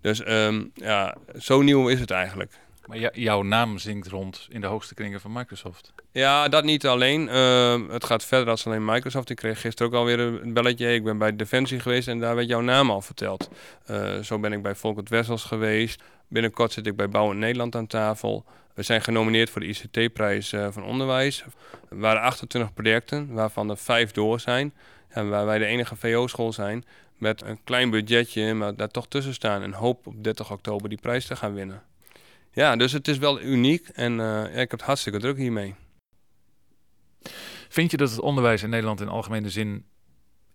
Dus 0.00 0.28
um, 0.28 0.70
ja, 0.74 1.16
zo 1.38 1.62
nieuw 1.62 1.88
is 1.88 2.00
het 2.00 2.10
eigenlijk. 2.10 2.52
Maar 2.86 3.18
jouw 3.18 3.42
naam 3.42 3.78
zingt 3.78 4.06
rond 4.06 4.46
in 4.50 4.60
de 4.60 4.66
hoogste 4.66 4.94
kringen 4.94 5.20
van 5.20 5.32
Microsoft. 5.32 5.92
Ja, 6.12 6.48
dat 6.48 6.64
niet 6.64 6.86
alleen. 6.86 7.28
Uh, 7.28 7.88
het 7.88 8.04
gaat 8.04 8.24
verder 8.24 8.46
dan 8.46 8.58
alleen 8.64 8.84
Microsoft. 8.84 9.30
Ik 9.30 9.36
kreeg 9.36 9.60
gisteren 9.60 9.92
ook 9.92 9.98
alweer 9.98 10.18
een 10.20 10.52
belletje. 10.52 10.94
Ik 10.94 11.04
ben 11.04 11.18
bij 11.18 11.36
Defensie 11.36 11.80
geweest 11.80 12.08
en 12.08 12.20
daar 12.20 12.34
werd 12.34 12.48
jouw 12.48 12.60
naam 12.60 12.90
al 12.90 13.00
verteld. 13.00 13.50
Uh, 13.90 14.18
zo 14.18 14.38
ben 14.38 14.52
ik 14.52 14.62
bij 14.62 14.74
Volkert 14.74 15.08
Wessels 15.08 15.44
geweest. 15.44 16.02
Binnenkort 16.28 16.72
zit 16.72 16.86
ik 16.86 16.96
bij 16.96 17.08
Bouw 17.08 17.30
in 17.30 17.38
Nederland 17.38 17.74
aan 17.74 17.86
tafel. 17.86 18.44
We 18.74 18.82
zijn 18.82 19.02
genomineerd 19.02 19.50
voor 19.50 19.60
de 19.60 19.66
ICT-prijs 19.66 20.52
uh, 20.52 20.68
van 20.70 20.84
onderwijs. 20.84 21.44
Er 21.90 21.98
waren 21.98 22.22
28 22.22 22.74
projecten, 22.74 23.32
waarvan 23.32 23.70
er 23.70 23.76
vijf 23.76 24.12
door 24.12 24.40
zijn. 24.40 24.74
En 25.08 25.28
waar 25.28 25.46
wij 25.46 25.58
de 25.58 25.64
enige 25.64 25.96
VO-school 25.96 26.52
zijn 26.52 26.84
met 27.18 27.42
een 27.42 27.64
klein 27.64 27.90
budgetje, 27.90 28.54
maar 28.54 28.76
daar 28.76 28.88
toch 28.88 29.08
tussen 29.08 29.34
staan. 29.34 29.62
En 29.62 29.72
hoop 29.72 30.06
op 30.06 30.24
30 30.24 30.50
oktober 30.50 30.88
die 30.88 31.00
prijs 31.00 31.26
te 31.26 31.36
gaan 31.36 31.54
winnen. 31.54 31.82
Ja, 32.52 32.76
dus 32.76 32.92
het 32.92 33.08
is 33.08 33.18
wel 33.18 33.40
uniek 33.40 33.88
en 33.88 34.12
uh, 34.12 34.18
ja, 34.18 34.46
ik 34.46 34.56
heb 34.56 34.70
het 34.70 34.82
hartstikke 34.82 35.18
druk 35.18 35.36
hiermee. 35.36 35.74
Vind 37.68 37.90
je 37.90 37.96
dat 37.96 38.10
het 38.10 38.20
onderwijs 38.20 38.62
in 38.62 38.70
Nederland 38.70 39.00
in 39.00 39.08
algemene 39.08 39.50
zin 39.50 39.84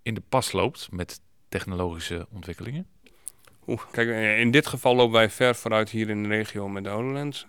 in 0.01 0.13
de 0.13 0.23
pas 0.29 0.51
loopt 0.51 0.87
met 0.91 1.19
technologische 1.49 2.27
ontwikkelingen? 2.31 2.87
Oeh, 3.67 3.81
kijk, 3.91 4.37
in 4.39 4.51
dit 4.51 4.67
geval 4.67 4.95
lopen 4.95 5.13
wij 5.13 5.29
ver 5.29 5.55
vooruit 5.55 5.89
hier 5.89 6.09
in 6.09 6.23
de 6.23 6.29
regio 6.29 6.67
met 6.67 6.83
de 6.83 6.89
HoloLens. 6.89 7.47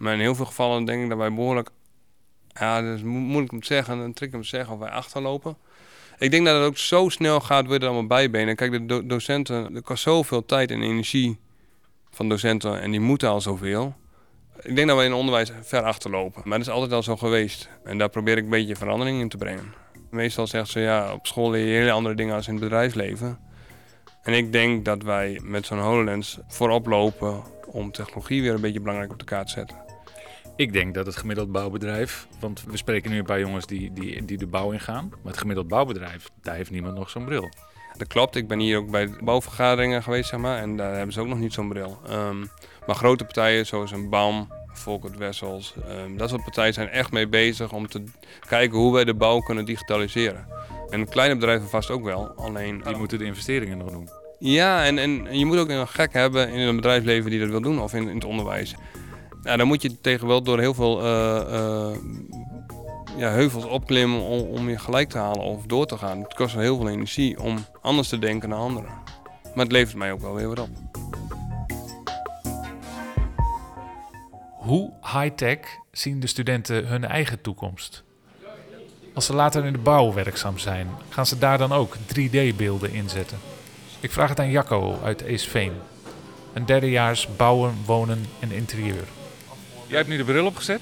Maar 0.00 0.12
in 0.12 0.20
heel 0.20 0.34
veel 0.34 0.44
gevallen 0.44 0.84
denk 0.84 1.02
ik 1.02 1.08
dat 1.08 1.18
wij 1.18 1.32
behoorlijk, 1.34 1.70
ja, 2.48 2.82
dat 2.82 2.96
is 2.96 3.02
moeilijk 3.02 3.52
om 3.52 3.60
te 3.60 3.66
zeggen, 3.66 3.98
een 3.98 4.12
trick 4.12 4.34
om 4.34 4.42
te 4.42 4.48
zeggen 4.48 4.72
of 4.72 4.78
wij 4.78 4.90
achterlopen. 4.90 5.56
Ik 6.18 6.30
denk 6.30 6.46
dat 6.46 6.56
het 6.56 6.64
ook 6.64 6.78
zo 6.78 7.08
snel 7.08 7.40
gaat, 7.40 7.66
worden 7.66 7.88
allemaal 7.88 8.06
bijbenen. 8.06 8.56
Kijk, 8.56 8.72
de 8.72 8.86
do 8.86 9.06
docenten, 9.06 9.74
er 9.74 9.82
kost 9.82 10.02
zoveel 10.02 10.44
tijd 10.44 10.70
en 10.70 10.82
energie 10.82 11.38
van 12.10 12.28
docenten 12.28 12.80
en 12.80 12.90
die 12.90 13.00
moeten 13.00 13.28
al 13.28 13.40
zoveel. 13.40 13.94
Ik 14.62 14.76
denk 14.76 14.88
dat 14.88 14.98
we 14.98 15.04
in 15.04 15.12
onderwijs 15.12 15.52
ver 15.62 15.82
achterlopen. 15.82 16.42
Maar 16.44 16.58
dat 16.58 16.66
is 16.66 16.72
altijd 16.72 16.92
al 16.92 17.02
zo 17.02 17.16
geweest. 17.16 17.68
En 17.84 17.98
daar 17.98 18.08
probeer 18.08 18.36
ik 18.36 18.44
een 18.44 18.50
beetje 18.50 18.76
verandering 18.76 19.20
in 19.20 19.28
te 19.28 19.36
brengen. 19.36 19.74
Meestal 20.10 20.46
zegt 20.46 20.68
ze 20.68 20.80
ja, 20.80 21.12
op 21.12 21.26
school 21.26 21.50
leer 21.50 21.66
je 21.66 21.78
hele 21.78 21.90
andere 21.90 22.14
dingen 22.14 22.34
als 22.34 22.46
in 22.46 22.54
het 22.54 22.62
bedrijfsleven. 22.62 23.38
En 24.22 24.32
ik 24.32 24.52
denk 24.52 24.84
dat 24.84 25.02
wij 25.02 25.40
met 25.42 25.66
zo'n 25.66 25.80
HoloLens 25.80 26.38
voorop 26.48 26.86
lopen 26.86 27.42
om 27.66 27.92
technologie 27.92 28.42
weer 28.42 28.54
een 28.54 28.60
beetje 28.60 28.80
belangrijk 28.80 29.12
op 29.12 29.18
de 29.18 29.24
kaart 29.24 29.46
te 29.46 29.52
zetten. 29.52 29.89
Ik 30.60 30.72
denk 30.72 30.94
dat 30.94 31.06
het 31.06 31.16
gemiddeld 31.16 31.52
bouwbedrijf, 31.52 32.26
want 32.40 32.64
we 32.68 32.76
spreken 32.76 33.10
nu 33.10 33.18
een 33.18 33.24
paar 33.24 33.40
jongens 33.40 33.66
die, 33.66 33.92
die, 33.92 34.24
die 34.24 34.38
de 34.38 34.46
bouw 34.46 34.70
ingaan, 34.70 35.08
maar 35.08 35.32
het 35.32 35.38
gemiddeld 35.38 35.68
bouwbedrijf, 35.68 36.28
daar 36.42 36.54
heeft 36.54 36.70
niemand 36.70 36.94
nog 36.94 37.10
zo'n 37.10 37.24
bril. 37.24 37.48
Dat 37.96 38.08
klopt, 38.08 38.36
ik 38.36 38.48
ben 38.48 38.58
hier 38.58 38.78
ook 38.78 38.90
bij 38.90 39.10
bouwvergaderingen 39.24 40.02
geweest, 40.02 40.28
zeg 40.28 40.40
maar, 40.40 40.58
en 40.58 40.76
daar 40.76 40.94
hebben 40.94 41.12
ze 41.12 41.20
ook 41.20 41.26
nog 41.26 41.38
niet 41.38 41.52
zo'n 41.52 41.68
bril. 41.68 41.98
Um, 42.10 42.50
maar 42.86 42.96
grote 42.96 43.24
partijen 43.24 43.66
zoals 43.66 43.92
een 43.92 44.08
BAM, 44.08 44.48
Volkert 44.72 45.16
Wessels, 45.16 45.74
um, 45.90 46.16
dat 46.16 46.28
soort 46.28 46.44
partijen 46.44 46.72
zijn 46.72 46.88
echt 46.88 47.12
mee 47.12 47.28
bezig 47.28 47.72
om 47.72 47.88
te 47.88 48.04
kijken 48.48 48.78
hoe 48.78 48.92
wij 48.92 49.04
de 49.04 49.14
bouw 49.14 49.38
kunnen 49.38 49.64
digitaliseren. 49.64 50.46
En 50.90 51.08
kleine 51.08 51.34
bedrijven 51.34 51.68
vast 51.68 51.90
ook 51.90 52.04
wel, 52.04 52.28
alleen... 52.36 52.82
Die 52.84 52.96
moeten 52.96 53.18
de 53.18 53.24
investeringen 53.24 53.78
nog 53.78 53.90
doen. 53.90 54.08
Ja, 54.38 54.84
en, 54.84 54.98
en 54.98 55.38
je 55.38 55.46
moet 55.46 55.58
ook 55.58 55.68
een 55.68 55.88
gek 55.88 56.12
hebben 56.12 56.48
in 56.48 56.60
een 56.60 56.76
bedrijfsleven 56.76 57.30
die 57.30 57.40
dat 57.40 57.48
wil 57.48 57.60
doen 57.60 57.80
of 57.80 57.94
in, 57.94 58.08
in 58.08 58.14
het 58.14 58.24
onderwijs. 58.24 58.74
Dan 59.42 59.66
moet 59.66 59.82
je 59.82 60.00
tegen 60.00 60.26
wel 60.26 60.42
door 60.42 60.58
heel 60.58 60.74
veel 60.74 61.04
uh, 61.04 61.40
uh, 61.50 61.96
ja, 63.16 63.30
heuvels 63.30 63.64
opklimmen 63.64 64.20
om, 64.20 64.40
om 64.40 64.68
je 64.68 64.78
gelijk 64.78 65.08
te 65.08 65.18
halen 65.18 65.42
of 65.42 65.66
door 65.66 65.86
te 65.86 65.98
gaan. 65.98 66.22
Het 66.22 66.34
kost 66.34 66.54
heel 66.54 66.76
veel 66.76 66.88
energie 66.88 67.40
om 67.40 67.58
anders 67.80 68.08
te 68.08 68.18
denken 68.18 68.48
dan 68.48 68.58
anderen. 68.58 68.90
Maar 69.54 69.64
het 69.64 69.72
levert 69.72 69.96
mij 69.96 70.12
ook 70.12 70.20
wel 70.20 70.34
weer 70.34 70.48
wat 70.48 70.58
op. 70.58 70.68
Hoe 74.56 74.92
high-tech 75.00 75.58
zien 75.92 76.20
de 76.20 76.26
studenten 76.26 76.86
hun 76.86 77.04
eigen 77.04 77.40
toekomst? 77.40 78.02
Als 79.14 79.26
ze 79.26 79.34
later 79.34 79.64
in 79.64 79.72
de 79.72 79.78
bouw 79.78 80.12
werkzaam 80.12 80.58
zijn, 80.58 80.88
gaan 81.08 81.26
ze 81.26 81.38
daar 81.38 81.58
dan 81.58 81.72
ook 81.72 81.96
3D-beelden 81.96 82.92
inzetten? 82.92 83.38
Ik 84.00 84.12
vraag 84.12 84.28
het 84.28 84.40
aan 84.40 84.50
Jacco 84.50 84.98
uit 85.02 85.20
Eesveen. 85.20 85.72
Een 86.52 86.66
derdejaars 86.66 87.28
bouwen, 87.36 87.74
wonen 87.84 88.24
en 88.40 88.52
interieur. 88.52 89.04
Jij 89.90 89.98
hebt 89.98 90.10
nu 90.10 90.16
de 90.16 90.24
bril 90.24 90.46
opgezet? 90.46 90.80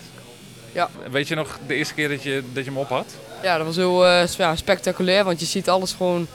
Ja. 0.72 0.90
Weet 1.10 1.28
je 1.28 1.34
nog 1.34 1.58
de 1.66 1.74
eerste 1.74 1.94
keer 1.94 2.08
dat 2.08 2.22
je, 2.22 2.42
dat 2.52 2.64
je 2.64 2.70
hem 2.70 2.78
op 2.78 2.88
had? 2.88 3.14
Ja, 3.42 3.56
dat 3.56 3.66
was 3.66 3.76
heel 3.76 4.06
uh, 4.06 4.26
ja, 4.26 4.56
spectaculair, 4.56 5.24
want 5.24 5.40
je 5.40 5.46
ziet 5.46 5.68
alles 5.68 5.92
gewoon 5.92 6.26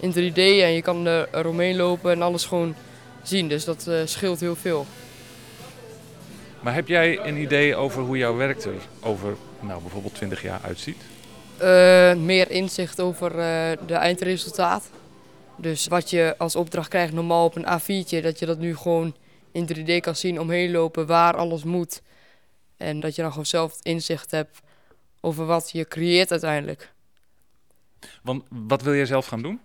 in 0.00 0.12
3D 0.12 0.36
en 0.36 0.72
je 0.72 0.82
kan 0.82 1.06
er 1.06 1.28
eromheen 1.32 1.76
lopen 1.76 2.10
en 2.12 2.22
alles 2.22 2.44
gewoon 2.44 2.74
zien. 3.22 3.48
Dus 3.48 3.64
dat 3.64 3.86
uh, 3.88 4.00
scheelt 4.04 4.40
heel 4.40 4.56
veel. 4.56 4.86
Maar 6.60 6.74
heb 6.74 6.88
jij 6.88 7.18
een 7.24 7.36
idee 7.36 7.76
over 7.76 8.02
hoe 8.02 8.16
jouw 8.16 8.36
werk 8.36 8.64
er 8.64 8.72
over 9.00 9.36
nou, 9.60 9.80
bijvoorbeeld 9.80 10.14
20 10.14 10.42
jaar 10.42 10.60
uitziet? 10.64 11.02
Uh, 11.62 12.14
meer 12.14 12.50
inzicht 12.50 13.00
over 13.00 13.32
de 13.86 13.94
eindresultaat. 13.94 14.90
Dus 15.56 15.86
wat 15.86 16.10
je 16.10 16.34
als 16.38 16.56
opdracht 16.56 16.88
krijgt 16.88 17.12
normaal 17.12 17.44
op 17.44 17.56
een 17.56 17.66
A4'tje, 17.80 18.22
dat 18.22 18.38
je 18.38 18.46
dat 18.46 18.58
nu 18.58 18.76
gewoon 18.76 19.14
in 19.52 19.68
3D 19.74 20.00
kan 20.00 20.16
zien, 20.16 20.40
omheen 20.40 20.70
lopen, 20.70 21.06
waar 21.06 21.36
alles 21.36 21.64
moet. 21.64 22.02
En 22.76 23.00
dat 23.00 23.14
je 23.14 23.22
dan 23.22 23.30
gewoon 23.30 23.46
zelf 23.46 23.78
inzicht 23.82 24.30
hebt 24.30 24.60
over 25.20 25.46
wat 25.46 25.70
je 25.70 25.84
creëert 25.84 26.30
uiteindelijk. 26.30 26.92
Want 28.22 28.44
wat 28.48 28.82
wil 28.82 28.94
jij 28.94 29.06
zelf 29.06 29.26
gaan 29.26 29.42
doen? 29.42 29.60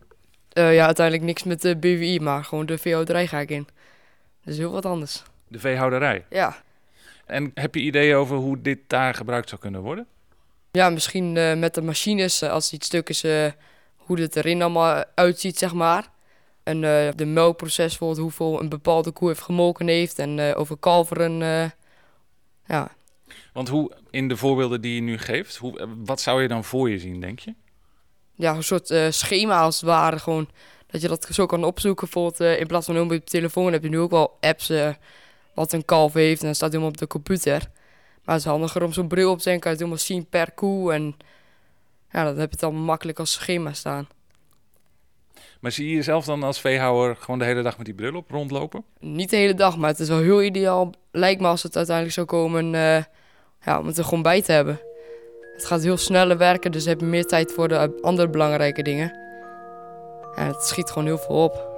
Uh, 0.54 0.74
ja, 0.74 0.86
uiteindelijk 0.86 1.26
niks 1.26 1.44
met 1.44 1.62
de 1.62 1.76
BWI, 1.76 2.20
maar 2.20 2.44
gewoon 2.44 2.66
de 2.66 2.78
veehouderij 2.78 3.28
ga 3.28 3.40
ik 3.40 3.50
in. 3.50 3.68
Dus 4.44 4.58
heel 4.58 4.72
wat 4.72 4.86
anders. 4.86 5.24
De 5.48 5.60
veehouderij? 5.60 6.26
Ja. 6.30 6.56
En 7.26 7.52
heb 7.54 7.76
je 7.76 7.82
ideeën 7.82 8.16
over 8.16 8.36
hoe 8.36 8.62
dit 8.62 8.80
daar 8.88 9.14
gebruikt 9.14 9.50
zou 9.50 9.62
kunnen 9.62 9.82
worden? 9.82 10.08
Ja, 10.72 10.90
misschien 10.90 11.36
uh, 11.36 11.54
met 11.54 11.74
de 11.74 11.82
machines, 11.82 12.42
uh, 12.42 12.50
als 12.50 12.74
iets 12.74 12.86
stuk 12.86 13.10
is, 13.10 13.22
hoe 13.96 14.20
het 14.20 14.36
erin 14.36 14.62
allemaal 14.62 15.04
uitziet, 15.16 15.58
zeg 15.58 15.74
maar. 15.74 16.12
En 16.64 16.76
uh, 16.84 17.10
de 17.16 17.26
melkproces, 17.26 17.88
bijvoorbeeld 17.88 18.20
hoeveel 18.20 18.62
een 18.62 18.70
bepaalde 18.70 19.12
koe 19.12 19.28
heeft 19.28 19.42
gemolken 19.42 19.88
heeft. 19.88 20.20
En 20.20 20.38
uh, 20.38 20.52
over 20.56 20.78
kalveren, 20.78 21.42
uh, 21.42 21.70
ja. 22.68 22.92
Want 23.54 23.70
hoe, 23.70 23.92
in 24.10 24.28
de 24.28 24.38
voorbeelden 24.38 24.82
die 24.82 24.96
je 24.96 25.02
nu 25.02 25.18
geeft, 25.18 25.56
hoe, 25.56 25.88
wat 25.98 26.22
zou 26.22 26.42
je 26.42 26.48
dan 26.48 26.64
voor 26.64 26.90
je 26.90 27.00
zien, 27.00 27.20
denk 27.20 27.40
je? 27.40 27.54
Ja, 28.36 28.56
een 28.56 28.64
soort 28.64 28.94
schema 29.10 29.62
als 29.62 29.76
het 29.76 29.86
ware. 29.86 30.20
Gewoon 30.20 30.50
dat 30.88 31.02
je 31.02 31.08
dat 31.08 31.28
zo 31.32 31.46
kan 31.46 31.64
opzoeken. 31.64 32.08
Bijvoorbeeld 32.12 32.60
in 32.60 32.68
plaats 32.68 32.86
van 32.86 33.00
op 33.00 33.12
je 33.12 33.24
telefoon 33.24 33.72
heb 33.72 33.84
je 33.84 33.90
nu 33.90 34.00
ook 34.00 34.12
wel 34.12 34.38
apps 34.40 34.72
wat 35.54 35.74
een 35.74 35.86
kalf 35.86 36.14
heeft. 36.14 36.42
En 36.42 36.48
dat 36.48 36.56
staat 36.56 36.70
helemaal 36.70 36.92
op 36.92 36.98
de 36.98 37.08
computer. 37.08 37.70
Maar 38.24 38.36
het 38.36 38.44
is 38.44 38.50
handiger 38.52 38.84
om 38.84 38.94
zo'n 38.94 39.08
bril 39.08 39.32
op 39.32 39.38
te 39.38 39.44
zetten. 39.44 39.62
Kan 39.62 39.72
je 39.72 39.78
het 39.78 39.88
helemaal 39.88 40.06
zien 40.06 40.30
per 40.30 40.52
koe. 40.52 40.94
En 40.94 41.16
ja, 42.12 42.24
dan 42.24 42.38
heb 42.38 42.50
je 42.50 42.56
het 42.56 42.64
allemaal 42.64 42.84
makkelijk 42.84 43.20
als 43.20 43.32
schema 43.32 43.74
staan. 43.74 44.08
Maar 45.64 45.72
zie 45.72 45.90
je 45.90 45.96
jezelf 45.96 46.26
dan 46.26 46.44
als 46.44 46.62
veehouder 46.62 47.16
gewoon 47.16 47.40
de 47.40 47.46
hele 47.46 47.62
dag 47.62 47.78
met 47.78 47.86
die 47.86 47.96
bril 47.96 48.16
op 48.16 48.32
rondlopen? 48.32 48.84
Niet 49.00 49.30
de 49.30 49.36
hele 49.36 49.54
dag, 49.54 49.78
maar 49.78 49.90
het 49.90 50.00
is 50.00 50.08
wel 50.08 50.20
heel 50.20 50.44
ideaal. 50.44 50.92
Lijkt 51.12 51.42
me 51.42 51.48
als 51.48 51.64
het 51.64 51.76
uiteindelijk 51.76 52.16
zou 52.16 52.28
komen 52.28 52.74
uh, 52.74 53.04
ja, 53.66 53.80
om 53.80 53.88
het 53.88 53.98
er 53.98 54.04
gewoon 54.04 54.22
bij 54.22 54.42
te 54.42 54.52
hebben. 54.52 54.80
Het 55.54 55.66
gaat 55.66 55.84
heel 55.84 55.98
sneller 55.98 56.38
werken, 56.38 56.72
dus 56.72 56.86
heb 56.86 57.00
je 57.00 57.06
meer 57.06 57.26
tijd 57.26 57.52
voor 57.52 57.68
de 57.68 58.00
andere 58.02 58.30
belangrijke 58.30 58.82
dingen. 58.82 59.12
En 60.36 60.48
het 60.48 60.64
schiet 60.64 60.90
gewoon 60.90 61.06
heel 61.06 61.18
veel 61.18 61.36
op. 61.36 61.72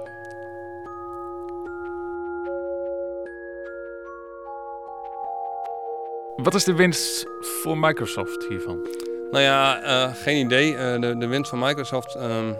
Wat 6.36 6.54
is 6.54 6.64
de 6.64 6.74
winst 6.74 7.26
voor 7.62 7.78
Microsoft 7.78 8.46
hiervan? 8.48 8.88
Nou 9.30 9.44
ja, 9.44 9.82
eh, 9.82 10.14
geen 10.14 10.44
idee. 10.44 10.76
Eh, 10.76 11.00
de, 11.00 11.16
de 11.18 11.26
winst 11.26 11.50
van 11.50 11.58
Microsoft. 11.58 12.14
ehm, 12.14 12.52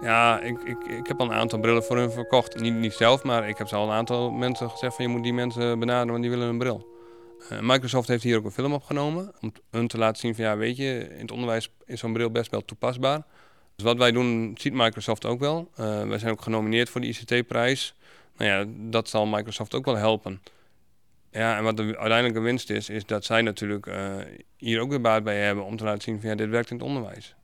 ja, 0.00 0.40
ik, 0.40 0.62
ik, 0.62 0.84
ik 0.84 1.06
heb 1.06 1.20
al 1.20 1.26
een 1.26 1.32
aantal 1.32 1.58
brillen 1.58 1.84
voor 1.84 1.96
hun 1.96 2.10
verkocht. 2.10 2.60
Niet, 2.60 2.74
niet 2.74 2.92
zelf, 2.92 3.22
maar 3.22 3.48
ik 3.48 3.58
heb 3.58 3.68
ze 3.68 3.76
al 3.76 3.88
een 3.88 3.94
aantal 3.94 4.30
mensen 4.30 4.70
gezegd 4.70 4.94
van 4.94 5.04
je 5.04 5.10
moet 5.10 5.22
die 5.22 5.32
mensen 5.32 5.78
benaderen, 5.78 6.10
want 6.10 6.22
die 6.22 6.30
willen 6.30 6.48
een 6.48 6.58
bril. 6.58 6.94
Eh, 7.48 7.58
Microsoft 7.60 8.08
heeft 8.08 8.22
hier 8.22 8.36
ook 8.36 8.44
een 8.44 8.50
film 8.50 8.72
opgenomen 8.72 9.32
om 9.40 9.52
hun 9.70 9.88
te 9.88 9.98
laten 9.98 10.20
zien 10.20 10.34
van 10.34 10.44
ja, 10.44 10.56
weet 10.56 10.76
je, 10.76 11.08
in 11.10 11.20
het 11.20 11.30
onderwijs 11.30 11.70
is 11.84 12.00
zo'n 12.00 12.12
bril 12.12 12.30
best 12.30 12.50
wel 12.50 12.64
toepasbaar. 12.64 13.22
Dus 13.76 13.84
wat 13.84 13.96
wij 13.96 14.12
doen, 14.12 14.54
ziet 14.58 14.72
Microsoft 14.72 15.24
ook 15.24 15.40
wel. 15.40 15.70
Eh, 15.74 16.08
wij 16.08 16.18
zijn 16.18 16.32
ook 16.32 16.42
genomineerd 16.42 16.88
voor 16.88 17.00
de 17.00 17.06
ICT-prijs. 17.06 17.94
Nou 18.36 18.50
ja, 18.50 18.64
dat 18.90 19.08
zal 19.08 19.26
Microsoft 19.26 19.74
ook 19.74 19.84
wel 19.84 19.96
helpen. 19.96 20.42
Ja, 21.30 21.56
en 21.56 21.64
wat 21.64 21.76
de 21.76 21.82
uiteindelijke 21.82 22.40
winst 22.40 22.70
is, 22.70 22.88
is 22.88 23.06
dat 23.06 23.24
zij 23.24 23.42
natuurlijk 23.42 23.86
eh, 23.86 24.14
hier 24.56 24.80
ook 24.80 24.90
weer 24.90 25.00
baat 25.00 25.24
bij 25.24 25.40
hebben 25.40 25.64
om 25.64 25.76
te 25.76 25.84
laten 25.84 26.02
zien 26.02 26.20
van 26.20 26.30
ja, 26.30 26.36
dit 26.36 26.48
werkt 26.48 26.70
in 26.70 26.76
het 26.76 26.86
onderwijs. 26.86 27.34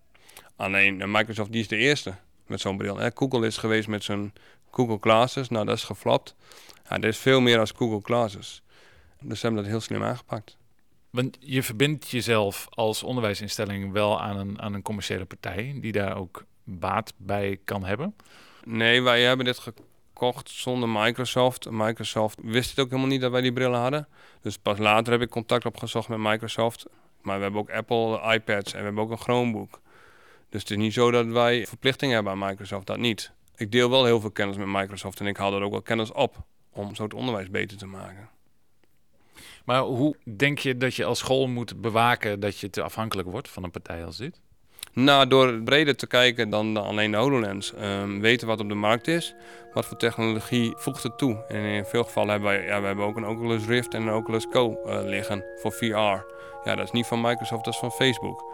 Alleen 0.56 1.10
Microsoft 1.10 1.52
die 1.52 1.60
is 1.60 1.68
de 1.68 1.76
eerste 1.76 2.14
met 2.52 2.60
zo'n 2.60 2.76
bril. 2.76 2.96
Hè. 2.96 3.08
Google 3.14 3.46
is 3.46 3.56
geweest 3.56 3.88
met 3.88 4.04
zijn 4.04 4.32
Google 4.70 4.98
Classes, 4.98 5.48
nou 5.48 5.66
dat 5.66 5.76
is 5.76 5.84
geflopt. 5.84 6.34
Ja, 6.88 6.96
er 6.96 7.04
is 7.04 7.18
veel 7.18 7.40
meer 7.40 7.58
als 7.58 7.72
Google 7.76 8.00
Classes. 8.00 8.62
Dus 9.20 9.40
ze 9.40 9.46
hebben 9.46 9.62
dat 9.62 9.72
heel 9.72 9.80
slim 9.80 10.02
aangepakt. 10.02 10.56
Want 11.10 11.36
je 11.40 11.62
verbindt 11.62 12.10
jezelf 12.10 12.66
als 12.70 13.02
onderwijsinstelling 13.02 13.92
wel 13.92 14.20
aan 14.20 14.36
een, 14.36 14.62
aan 14.62 14.74
een 14.74 14.82
commerciële 14.82 15.24
partij 15.24 15.78
die 15.80 15.92
daar 15.92 16.16
ook 16.16 16.44
baat 16.64 17.12
bij 17.16 17.58
kan 17.64 17.84
hebben. 17.84 18.16
Nee, 18.64 19.02
wij 19.02 19.22
hebben 19.22 19.46
dit 19.46 19.58
gekocht 19.58 20.50
zonder 20.50 20.88
Microsoft. 20.88 21.70
Microsoft 21.70 22.38
wist 22.42 22.70
het 22.70 22.78
ook 22.78 22.88
helemaal 22.88 23.10
niet 23.10 23.20
dat 23.20 23.30
wij 23.30 23.40
die 23.40 23.52
brillen 23.52 23.80
hadden. 23.80 24.08
Dus 24.40 24.58
pas 24.58 24.78
later 24.78 25.12
heb 25.12 25.22
ik 25.22 25.30
contact 25.30 25.64
opgezocht 25.64 26.08
met 26.08 26.18
Microsoft. 26.18 26.86
Maar 27.22 27.36
we 27.36 27.42
hebben 27.42 27.60
ook 27.60 27.70
Apple 27.70 28.34
iPads 28.34 28.72
en 28.72 28.78
we 28.78 28.84
hebben 28.84 29.02
ook 29.02 29.10
een 29.10 29.18
Chromebook. 29.18 29.80
Dus 30.52 30.60
het 30.60 30.70
is 30.70 30.76
niet 30.76 30.92
zo 30.92 31.10
dat 31.10 31.26
wij 31.26 31.66
verplichtingen 31.66 32.14
hebben 32.14 32.32
aan 32.32 32.48
Microsoft, 32.48 32.86
dat 32.86 32.98
niet. 32.98 33.32
Ik 33.56 33.72
deel 33.72 33.90
wel 33.90 34.04
heel 34.04 34.20
veel 34.20 34.30
kennis 34.30 34.56
met 34.56 34.66
Microsoft 34.66 35.20
en 35.20 35.26
ik 35.26 35.36
haal 35.36 35.54
er 35.54 35.62
ook 35.62 35.70
wel 35.70 35.82
kennis 35.82 36.12
op 36.12 36.36
om 36.72 36.94
zo 36.94 37.02
het 37.02 37.14
onderwijs 37.14 37.50
beter 37.50 37.76
te 37.76 37.86
maken. 37.86 38.28
Maar 39.64 39.80
hoe 39.80 40.16
denk 40.36 40.58
je 40.58 40.76
dat 40.76 40.94
je 40.94 41.04
als 41.04 41.18
school 41.18 41.46
moet 41.46 41.80
bewaken 41.80 42.40
dat 42.40 42.58
je 42.58 42.70
te 42.70 42.82
afhankelijk 42.82 43.28
wordt 43.28 43.48
van 43.48 43.64
een 43.64 43.70
partij 43.70 44.04
als 44.04 44.16
dit? 44.16 44.40
Nou, 44.92 45.26
door 45.26 45.62
breder 45.62 45.96
te 45.96 46.06
kijken 46.06 46.50
dan 46.50 46.76
alleen 46.76 47.10
de 47.10 47.16
HoloLens. 47.16 47.74
Ehm, 47.74 48.20
weten 48.20 48.46
wat 48.46 48.60
op 48.60 48.68
de 48.68 48.74
markt 48.74 49.08
is. 49.08 49.34
Wat 49.72 49.86
voor 49.86 49.96
technologie 49.96 50.72
voegt 50.76 51.02
het 51.02 51.18
toe. 51.18 51.44
En 51.48 51.60
in 51.60 51.84
veel 51.84 52.04
gevallen 52.04 52.30
hebben 52.30 52.48
wij 52.48 52.64
ja, 52.64 52.80
we 52.80 52.86
hebben 52.86 53.04
ook 53.04 53.16
een 53.16 53.26
Oculus 53.26 53.66
Rift 53.66 53.94
en 53.94 54.02
een 54.02 54.14
Oculus 54.14 54.46
Go 54.50 54.82
eh, 54.84 55.04
liggen 55.04 55.44
voor 55.56 55.72
VR. 55.72 55.84
Ja, 56.64 56.74
dat 56.74 56.84
is 56.84 56.90
niet 56.90 57.06
van 57.06 57.20
Microsoft, 57.20 57.64
dat 57.64 57.74
is 57.74 57.80
van 57.80 57.90
Facebook. 57.90 58.44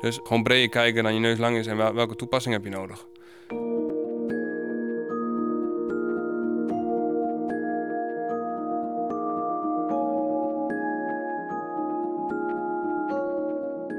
Dus 0.00 0.20
gewoon 0.22 0.42
breder 0.42 0.68
kijken 0.68 1.02
dan 1.02 1.14
je 1.14 1.20
neus 1.20 1.38
lang 1.38 1.56
is 1.56 1.66
en 1.66 1.76
wel- 1.76 1.94
welke 1.94 2.16
toepassing 2.16 2.54
heb 2.54 2.64
je 2.64 2.70
nodig. 2.70 3.06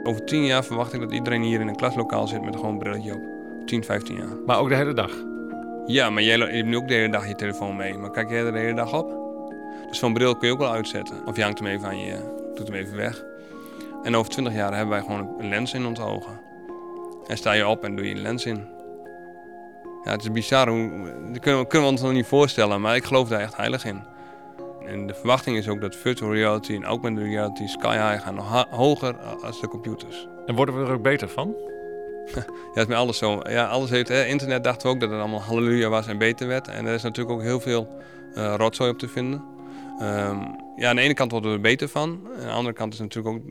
Over 0.04 0.26
10 0.26 0.46
jaar 0.46 0.64
verwacht 0.64 0.94
ik 0.94 1.00
dat 1.00 1.12
iedereen 1.12 1.42
hier 1.42 1.60
in 1.60 1.68
een 1.68 1.76
klaslokaal 1.76 2.28
zit 2.28 2.42
met 2.44 2.56
gewoon 2.56 2.72
een 2.72 2.78
brilletje 2.78 3.14
op. 3.14 3.22
10, 3.66 3.84
15 3.84 4.16
jaar. 4.16 4.36
Maar 4.46 4.60
ook 4.60 4.70
de 4.70 4.76
hele 4.76 4.94
dag. 4.94 5.12
Ja, 5.86 6.10
maar 6.10 6.24
jij 6.24 6.38
hebt 6.38 6.68
nu 6.68 6.76
ook 6.76 6.88
de 6.88 6.94
hele 6.94 7.12
dag 7.12 7.28
je 7.28 7.36
telefoon 7.36 7.76
mee. 7.76 7.98
Maar 7.98 8.12
kijk 8.12 8.30
jij 8.30 8.46
er 8.46 8.52
de 8.52 8.58
hele 8.60 8.74
dag 8.76 8.94
op? 8.94 9.20
Dus 9.88 10.00
zo'n 10.00 10.14
bril 10.14 10.36
kun 10.36 10.48
je 10.48 10.54
ook 10.54 10.60
wel 10.60 10.72
uitzetten. 10.72 11.26
Of 11.26 11.36
je 11.36 11.44
hangt 11.44 11.60
hem 11.60 11.68
even 11.68 11.88
aan 11.88 12.00
je, 12.00 12.16
doet 12.56 12.68
hem 12.68 12.76
even 12.76 12.98
weg. 12.98 13.24
En 14.04 14.16
over 14.16 14.32
20 14.32 14.54
jaar 14.54 14.72
hebben 14.72 14.90
wij 14.90 15.02
gewoon 15.02 15.36
een 15.40 15.50
lens 15.50 15.74
in 15.74 15.86
onze 15.86 16.02
ogen. 16.02 16.40
En 17.28 17.38
sta 17.38 17.52
je 17.52 17.68
op 17.68 17.84
en 17.84 17.96
doe 17.96 18.06
je 18.06 18.16
een 18.16 18.22
lens 18.22 18.46
in. 18.46 18.68
Ja, 20.04 20.12
het 20.12 20.22
is 20.22 20.32
bizar, 20.32 20.70
hoe, 20.70 20.90
dat 21.32 21.40
kunnen 21.40 21.62
we, 21.62 21.68
kunnen 21.68 21.88
we 21.88 21.94
ons 21.94 22.02
nog 22.02 22.12
niet 22.12 22.26
voorstellen, 22.26 22.82
maar 22.82 22.96
ik 22.96 23.04
geloof 23.04 23.28
daar 23.28 23.40
echt 23.40 23.58
heilig 23.58 23.86
in. 23.86 24.04
En 24.86 25.08
de 25.08 25.14
verwachting 25.14 25.58
is 25.58 25.68
ook 25.68 25.82
dat 25.82 25.96
virtual 25.96 26.34
reality 26.34 26.76
en 26.76 26.84
augmented 26.84 27.24
reality 27.24 27.68
sky 27.68 27.98
high 27.98 28.24
gaan 28.24 28.36
nog 28.36 28.66
hoger 28.70 29.16
als 29.18 29.62
de 29.62 29.68
computers. 29.68 30.28
En 30.46 30.56
worden 30.56 30.80
we 30.80 30.86
er 30.86 30.94
ook 30.94 31.02
beter 31.02 31.30
van? 31.30 31.56
Ja, 32.36 32.40
het 32.80 32.84
is 32.84 32.86
met 32.86 32.98
alles 32.98 33.18
zo. 33.18 33.40
Ja, 33.50 33.66
alles 33.66 33.90
heeft, 33.90 34.08
hè, 34.08 34.26
internet 34.26 34.64
dachten 34.64 34.88
we 34.88 34.94
ook 34.94 35.00
dat 35.00 35.10
het 35.10 35.20
allemaal 35.20 35.42
halleluja 35.42 35.90
was 35.90 36.08
en 36.08 36.18
beter 36.18 36.48
werd. 36.48 36.68
En 36.68 36.86
er 36.86 36.94
is 36.94 37.02
natuurlijk 37.02 37.36
ook 37.36 37.42
heel 37.42 37.60
veel 37.60 37.88
eh, 38.34 38.54
rotzooi 38.58 38.90
op 38.90 39.00
te 39.00 39.08
vinden. 39.08 39.44
Ehm, 40.00 40.38
ja, 40.76 40.90
aan 40.90 40.96
de 40.96 41.02
ene 41.02 41.14
kant 41.14 41.32
worden 41.32 41.50
we 41.50 41.56
er 41.56 41.62
beter 41.62 41.88
van. 41.88 42.28
Aan 42.36 42.46
de 42.46 42.52
andere 42.52 42.76
kant 42.76 42.94
is 42.94 43.00
natuurlijk 43.00 43.36
ook... 43.36 43.44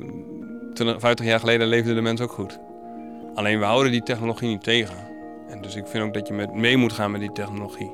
Toen, 0.74 1.00
50 1.00 1.26
jaar 1.26 1.40
geleden 1.40 1.66
leefden 1.66 1.94
de 1.94 2.00
mensen 2.00 2.24
ook 2.26 2.33
goed. 2.33 2.59
Alleen 3.35 3.59
we 3.59 3.64
houden 3.64 3.92
die 3.92 4.02
technologie 4.02 4.48
niet 4.48 4.62
tegen. 4.62 4.96
En 5.48 5.62
dus 5.62 5.74
ik 5.74 5.87
vind 5.87 6.04
ook 6.04 6.14
dat 6.14 6.26
je 6.26 6.35
met, 6.35 6.54
mee 6.54 6.76
moet 6.76 6.92
gaan 6.92 7.11
met 7.11 7.20
die 7.20 7.33
technologie. 7.33 7.92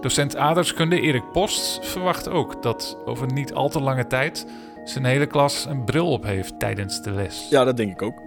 Docent 0.00 0.36
aardrijkskunde 0.36 1.00
Erik 1.00 1.32
Post 1.32 1.86
verwacht 1.86 2.28
ook 2.28 2.62
dat 2.62 2.98
over 3.04 3.32
niet 3.32 3.54
al 3.54 3.68
te 3.68 3.80
lange 3.80 4.06
tijd 4.06 4.46
zijn 4.84 5.04
hele 5.04 5.26
klas 5.26 5.66
een 5.66 5.84
bril 5.84 6.10
op 6.10 6.24
heeft 6.24 6.58
tijdens 6.58 7.02
de 7.02 7.10
les. 7.10 7.46
Ja, 7.50 7.64
dat 7.64 7.76
denk 7.76 7.92
ik 7.92 8.02
ook. 8.02 8.22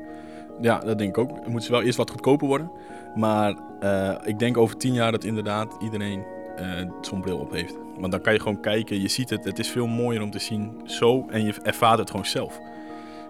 Ja, 0.62 0.80
dat 0.80 0.98
denk 0.98 1.10
ik 1.10 1.18
ook. 1.18 1.36
Het 1.36 1.48
moet 1.48 1.68
wel 1.68 1.82
eerst 1.82 1.98
wat 1.98 2.10
goedkoper 2.10 2.48
worden. 2.48 2.72
Maar 3.16 3.56
eh, 3.80 4.16
ik 4.24 4.40
denk 4.40 4.58
over 4.58 4.78
tien 4.78 4.94
jaar 4.94 5.12
dat 5.12 5.24
inderdaad 5.24 5.76
iedereen 5.80 6.26
eh, 6.56 6.68
zo'n 7.02 7.22
bril 7.22 7.38
op 7.38 7.52
heeft. 7.52 7.87
Want 8.00 8.12
dan 8.12 8.22
kan 8.22 8.34
je 8.34 8.40
gewoon 8.40 8.60
kijken, 8.60 9.02
je 9.02 9.08
ziet 9.08 9.30
het. 9.30 9.46
Het 9.46 9.60
is 9.60 9.70
veel 9.70 9.88
mooier 9.88 10.22
om 10.22 10.32
te 10.32 10.40
zien 10.40 10.82
zo 10.86 11.26
en 11.30 11.46
je 11.46 11.54
ervaart 11.64 12.00
het 12.00 12.10
gewoon 12.10 12.26
zelf. 12.26 12.60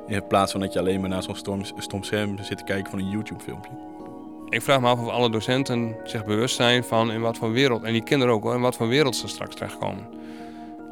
In 0.07 0.27
plaats 0.27 0.51
van 0.51 0.61
dat 0.61 0.73
je 0.73 0.79
alleen 0.79 0.99
maar 0.99 1.09
naar 1.09 1.23
zo'n 1.23 1.63
stom, 1.77 2.03
scherm 2.03 2.37
zit 2.41 2.57
te 2.57 2.63
kijken 2.63 2.89
van 2.89 2.99
een 2.99 3.09
YouTube 3.09 3.43
filmpje. 3.43 3.71
Ik 4.49 4.61
vraag 4.61 4.79
me 4.81 4.87
af 4.87 4.99
of 4.99 5.07
alle 5.07 5.29
docenten 5.29 5.95
zich 6.03 6.25
bewust 6.25 6.55
zijn 6.55 6.83
van 6.83 7.11
in 7.11 7.21
wat 7.21 7.37
voor 7.37 7.51
wereld, 7.51 7.83
en 7.83 7.93
die 7.93 8.03
kinderen 8.03 8.33
ook 8.33 8.43
hoor, 8.43 8.55
in 8.55 8.61
wat 8.61 8.75
voor 8.75 8.87
wereld 8.87 9.15
ze 9.15 9.27
straks 9.27 9.55
terechtkomen. 9.55 10.07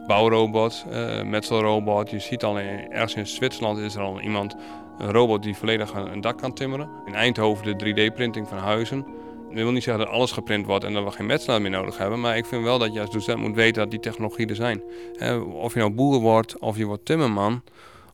Bouwrobot, 0.07 0.85
eh 0.89 1.21
metselrobot, 1.21 2.09
je 2.09 2.19
ziet 2.19 2.43
al 2.43 2.59
in, 2.59 2.91
ergens 2.91 3.15
in 3.15 3.27
Zwitserland 3.27 3.77
is 3.77 3.95
er 3.95 4.01
al 4.01 4.19
iemand, 4.19 4.55
een 4.97 5.11
robot 5.11 5.43
die 5.43 5.55
volledig 5.55 5.93
een 5.93 6.21
dak 6.21 6.37
kan 6.37 6.53
timmeren. 6.53 6.89
In 7.05 7.15
Eindhoven 7.15 7.77
de 7.77 7.85
3D-printing 7.85 8.47
van 8.47 8.57
huizen. 8.57 9.05
Dat 9.47 9.63
wil 9.63 9.71
niet 9.71 9.83
zeggen 9.83 10.05
dat 10.05 10.13
alles 10.13 10.31
geprint 10.31 10.65
wordt 10.65 10.83
en 10.83 10.93
dat 10.93 11.03
we 11.03 11.11
geen 11.11 11.25
metselaar 11.25 11.61
meer 11.61 11.71
nodig 11.71 11.97
hebben, 11.97 12.19
maar 12.19 12.37
ik 12.37 12.45
vind 12.45 12.63
wel 12.63 12.77
dat 12.77 12.93
je 12.93 12.99
als 12.99 13.11
docent 13.11 13.39
moet 13.39 13.55
weten 13.55 13.81
dat 13.81 13.91
die 13.91 13.99
technologieën 13.99 14.49
er 14.49 14.55
zijn. 14.55 14.81
Hè, 15.13 15.35
of 15.37 15.73
je 15.73 15.79
nou 15.79 15.91
boer 15.91 16.19
wordt, 16.19 16.59
of 16.59 16.77
je 16.77 16.85
wordt 16.85 17.05
timmerman, 17.05 17.63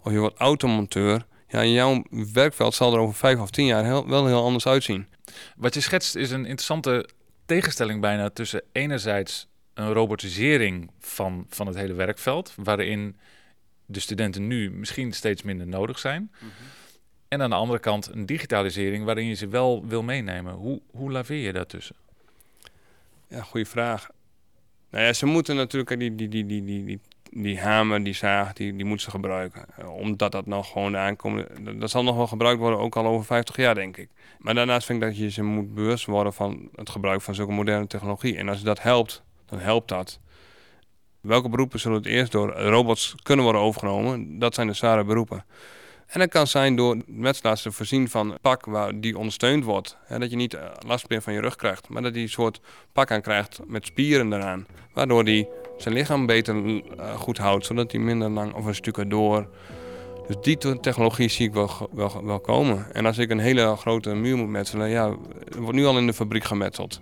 of 0.04 0.12
je 0.12 0.20
wordt 0.20 0.38
automonteur. 0.38 1.26
Ja, 1.48 1.66
jouw 1.66 2.04
werkveld 2.34 2.74
zal 2.74 2.94
er 2.94 3.00
over 3.00 3.16
vijf 3.16 3.40
of 3.40 3.50
tien 3.50 3.66
jaar 3.66 3.84
heel, 3.84 4.08
wel 4.08 4.26
heel 4.28 4.44
anders 4.44 4.68
uitzien. 4.68 5.08
Wat 5.56 5.74
je 5.74 5.82
schetst 5.82 6.16
is 6.16 6.32
een 6.32 6.46
interessante 6.46 7.10
tegenstelling 7.46 8.02
bijna 8.02 8.30
tussen 8.30 8.64
enerzijds 8.72 9.48
een 9.74 9.94
robotisering 9.94 10.92
van, 11.00 11.46
van 11.50 11.68
het 11.68 11.76
hele 11.76 11.94
werkveld, 11.94 12.54
waarin 12.56 13.16
de 13.86 14.00
studenten 14.00 14.48
nu 14.48 14.72
misschien 14.72 15.14
steeds 15.14 15.42
minder 15.42 15.68
nodig 15.68 16.00
zijn. 16.00 16.32
En 17.32 17.42
aan 17.42 17.50
de 17.50 17.56
andere 17.56 17.80
kant 17.80 18.10
een 18.14 18.26
digitalisering 18.26 19.06
waarin 19.06 19.26
je 19.26 19.34
ze 19.34 19.48
wel 19.48 19.86
wil 19.86 20.04
meenemen. 20.04 20.54
Hoe, 20.54 20.82
hoe 20.92 21.12
laveer 21.12 21.38
je 21.46 21.54
daartussen? 21.54 21.96
Ja, 23.28 23.42
goede 23.42 23.66
vraag. 23.66 24.10
Nou 24.90 25.06
ja, 25.06 25.14
ze 25.14 25.26
moeten 25.26 25.56
natuurlijk 25.56 26.00
die, 26.00 26.16
die, 26.16 26.28
die, 26.30 26.46
die, 26.46 26.64
die, 26.64 27.00
die, 27.32 27.60
hamer, 27.60 28.04
die 28.04 28.14
zaag, 28.14 28.54
die, 28.54 28.76
die 28.76 28.86
moeten 28.86 29.06
ze 29.06 29.12
gebruiken. 29.12 29.66
Eh, 29.78 29.94
Omdat 29.94 30.32
dat 30.32 30.46
nog 30.46 30.72
gewoon 30.72 30.92
dat- 30.92 31.80
Dat 31.80 31.90
zal 31.90 32.04
nog 32.04 32.16
wel 32.16 32.28
gebruikt 32.28 32.60
worden, 32.60 32.80
ook 32.80 32.96
al 32.96 33.06
over 33.06 33.26
50 33.26 33.56
jaar, 33.56 33.76
denk 33.76 33.98
ik. 33.98 34.10
Maar 34.40 34.54
daarnaast 34.54 34.86
vind 34.86 35.02
ik 35.02 35.08
dat 35.10 35.18
je 35.18 35.30
ze 35.30 35.44
moet 35.44 35.74
bewust 35.74 36.06
worden 36.06 36.34
van 36.34 36.70
het 36.76 36.90
gebruik 36.90 37.22
van 37.22 37.36
zulke 37.36 37.52
moderne 37.52 37.88
technologie. 37.88 38.38
En 38.38 38.50
als 38.50 38.62
dat 38.64 38.82
helpt, 38.82 39.24
dan 39.46 39.60
helpt 39.60 39.88
dat. 39.88 40.20
Welke 41.22 41.50
beroepen 41.50 41.80
zullen 41.80 41.98
het 41.98 42.06
eerst 42.08 42.32
door 42.32 42.52
robots 42.52 43.16
kunnen 43.24 43.44
worden 43.44 43.62
overgenomen? 43.62 44.40
Dat 44.40 44.54
zijn 44.54 44.68
de 44.68 44.74
zware 44.74 45.04
beroepen. 45.04 45.46
En 46.12 46.20
dat 46.20 46.30
kan 46.30 46.48
zijn 46.48 46.76
door 46.76 46.98
metselaars 47.06 47.62
te 47.62 47.72
voorzien 47.72 48.10
van 48.10 48.32
een 48.32 48.40
pak 48.42 48.66
waar 48.66 49.00
die 49.00 49.18
ondersteund 49.18 49.64
wordt. 49.64 49.98
Hè, 50.06 50.20
dat 50.20 50.30
je 50.30 50.36
niet 50.36 50.54
eh, 50.54 50.66
last 50.88 51.10
meer 51.10 51.22
van 51.22 51.34
je 51.34 51.42
rug 51.42 51.56
krijgt, 51.56 51.90
maar 51.90 52.02
dat 52.02 52.14
hij 52.14 52.22
een 52.22 52.30
soort 52.30 52.62
pak 52.94 53.12
aan 53.12 53.22
krijgt 53.22 53.60
met 53.68 53.86
spieren 53.86 54.34
eraan. 54.34 54.66
Waardoor 54.94 55.24
hij 55.24 55.50
zijn 55.78 55.94
lichaam 55.94 56.26
beter 56.26 56.56
eh, 56.56 57.16
goed 57.16 57.38
houdt, 57.38 57.66
zodat 57.66 57.92
hij 57.92 58.02
minder 58.02 58.30
lang 58.30 58.54
of 58.54 58.66
een 58.66 58.76
stuk 58.76 59.10
door. 59.10 59.48
Dus 60.28 60.36
die 60.42 60.58
te- 60.58 60.80
technologie 60.80 61.30
zie 61.30 61.48
ik 61.48 61.54
wel, 61.54 61.90
wel, 62.24 62.40
komen. 62.40 62.94
En 62.94 63.06
als 63.06 63.18
ik 63.18 63.30
een 63.30 63.40
hele 63.40 63.76
grote 63.76 64.16
muur 64.16 64.38
moet 64.38 64.50
metselen, 64.50 64.90
ja, 64.90 65.16
wordt 65.58 65.78
nu 65.78 65.86
al 65.86 65.98
in 65.98 66.08
de 66.08 66.14
fabriek 66.14 66.44
gemetseld. 66.44 67.02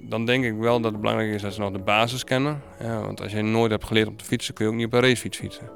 Dan 0.00 0.24
denk 0.24 0.44
ik 0.44 0.54
wel 0.54 0.80
dat 0.80 0.92
het 0.92 1.00
belangrijk 1.00 1.32
is 1.32 1.42
dat 1.42 1.54
ze 1.54 1.60
nog 1.60 1.72
de 1.72 1.78
basis 1.78 2.24
kennen. 2.24 2.62
Want 2.78 3.22
als 3.22 3.32
je 3.32 3.42
nooit 3.42 3.70
hebt 3.70 3.84
geleerd 3.84 4.08
om 4.08 4.16
te 4.16 4.24
fietsen, 4.24 4.54
kun 4.54 4.64
je 4.64 4.70
ook 4.70 4.76
niet 4.76 4.86
op 4.86 4.92
een 4.92 5.00
racefiets 5.00 5.38
fietsen. 5.38 5.70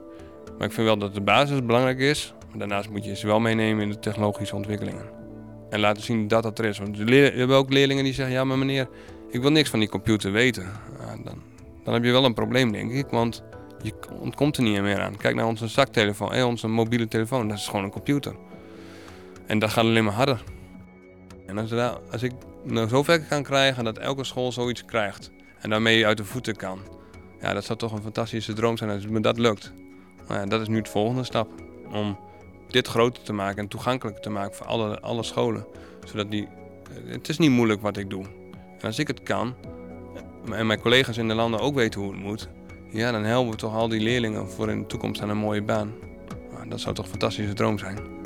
Maar 0.58 0.66
ik 0.66 0.72
vind 0.72 0.87
wel 0.87 0.98
dat 0.98 1.14
de 1.14 1.20
basis 1.20 1.64
belangrijk 1.64 1.98
is. 1.98 2.35
Maar 2.52 2.60
daarnaast 2.60 2.90
moet 2.90 3.04
je 3.04 3.16
ze 3.16 3.26
wel 3.26 3.40
meenemen 3.40 3.82
in 3.82 3.90
de 3.90 3.98
technologische 3.98 4.56
ontwikkelingen. 4.56 5.04
En 5.70 5.80
laten 5.80 6.02
zien 6.02 6.28
dat 6.28 6.42
dat 6.42 6.58
er 6.58 6.64
is. 6.64 6.78
Want 6.78 6.98
we 6.98 7.14
hebben 7.14 7.56
ook 7.56 7.70
leerlingen 7.70 8.04
die 8.04 8.12
zeggen: 8.12 8.34
Ja, 8.34 8.44
maar 8.44 8.58
meneer, 8.58 8.88
ik 9.30 9.40
wil 9.40 9.50
niks 9.50 9.70
van 9.70 9.78
die 9.78 9.88
computer 9.88 10.32
weten. 10.32 10.70
Dan, 11.24 11.42
dan 11.84 11.94
heb 11.94 12.04
je 12.04 12.10
wel 12.10 12.24
een 12.24 12.34
probleem, 12.34 12.72
denk 12.72 12.92
ik. 12.92 13.06
Want 13.06 13.42
Je 13.82 13.92
ontkomt 14.20 14.56
er 14.56 14.62
niet 14.62 14.80
meer 14.80 15.00
aan. 15.00 15.16
Kijk 15.16 15.34
naar 15.34 15.46
onze 15.46 15.68
zaktelefoon, 15.68 16.30
hey, 16.30 16.42
onze 16.42 16.68
mobiele 16.68 17.08
telefoon, 17.08 17.48
dat 17.48 17.58
is 17.58 17.66
gewoon 17.66 17.84
een 17.84 17.90
computer. 17.90 18.34
En 19.46 19.58
dat 19.58 19.70
gaat 19.70 19.84
alleen 19.84 20.04
maar 20.04 20.12
harder. 20.12 20.42
En 21.46 21.58
als, 21.58 21.70
daar, 21.70 21.98
als 22.10 22.22
ik 22.22 22.32
nou 22.64 22.88
zover 22.88 23.20
kan 23.20 23.42
krijgen 23.42 23.84
dat 23.84 23.98
elke 23.98 24.24
school 24.24 24.52
zoiets 24.52 24.84
krijgt 24.84 25.30
en 25.58 25.70
daarmee 25.70 26.06
uit 26.06 26.16
de 26.16 26.24
voeten 26.24 26.56
kan, 26.56 26.78
ja, 27.40 27.52
dat 27.52 27.64
zou 27.64 27.78
toch 27.78 27.92
een 27.92 28.02
fantastische 28.02 28.52
droom 28.52 28.76
zijn 28.76 28.90
als 28.90 29.06
me 29.06 29.20
dat 29.20 29.38
lukt. 29.38 29.72
Nou 30.28 30.40
ja, 30.40 30.46
dat 30.46 30.60
is 30.60 30.68
nu 30.68 30.76
het 30.76 30.88
volgende 30.88 31.24
stap. 31.24 31.48
Om 31.92 32.18
dit 32.72 32.88
groter 32.88 33.22
te 33.22 33.32
maken 33.32 33.62
en 33.62 33.68
toegankelijker 33.68 34.22
te 34.22 34.30
maken 34.30 34.54
voor 34.54 34.66
alle, 34.66 35.00
alle 35.00 35.22
scholen. 35.22 35.66
Zodat 36.04 36.30
die, 36.30 36.48
het 37.04 37.28
is 37.28 37.38
niet 37.38 37.50
moeilijk 37.50 37.80
wat 37.80 37.96
ik 37.96 38.11
doe. 38.11 38.24
En 38.52 38.87
als 38.87 38.98
ik 38.98 39.06
het 39.06 39.22
kan, 39.22 39.54
en 40.50 40.66
mijn 40.66 40.80
collega's 40.80 41.16
in 41.16 41.28
de 41.28 41.35
landen 41.35 41.61
ook 41.61 41.74
weten 41.74 42.00
hoe 42.00 42.12
het 42.12 42.20
moet, 42.20 42.48
ja, 42.90 43.12
dan 43.12 43.24
helpen 43.24 43.50
we 43.50 43.56
toch 43.56 43.74
al 43.74 43.88
die 43.88 44.00
leerlingen 44.00 44.48
voor 44.48 44.70
in 44.70 44.80
de 44.80 44.87
toekomst 44.87 45.20
aan 45.20 45.30
een 45.30 45.37
mooie 45.37 45.62
baan. 45.62 45.92
Dat 46.68 46.80
zou 46.80 46.94
toch 46.94 47.04
een 47.04 47.11
fantastische 47.11 47.52
droom 47.52 47.78
zijn. 47.78 48.21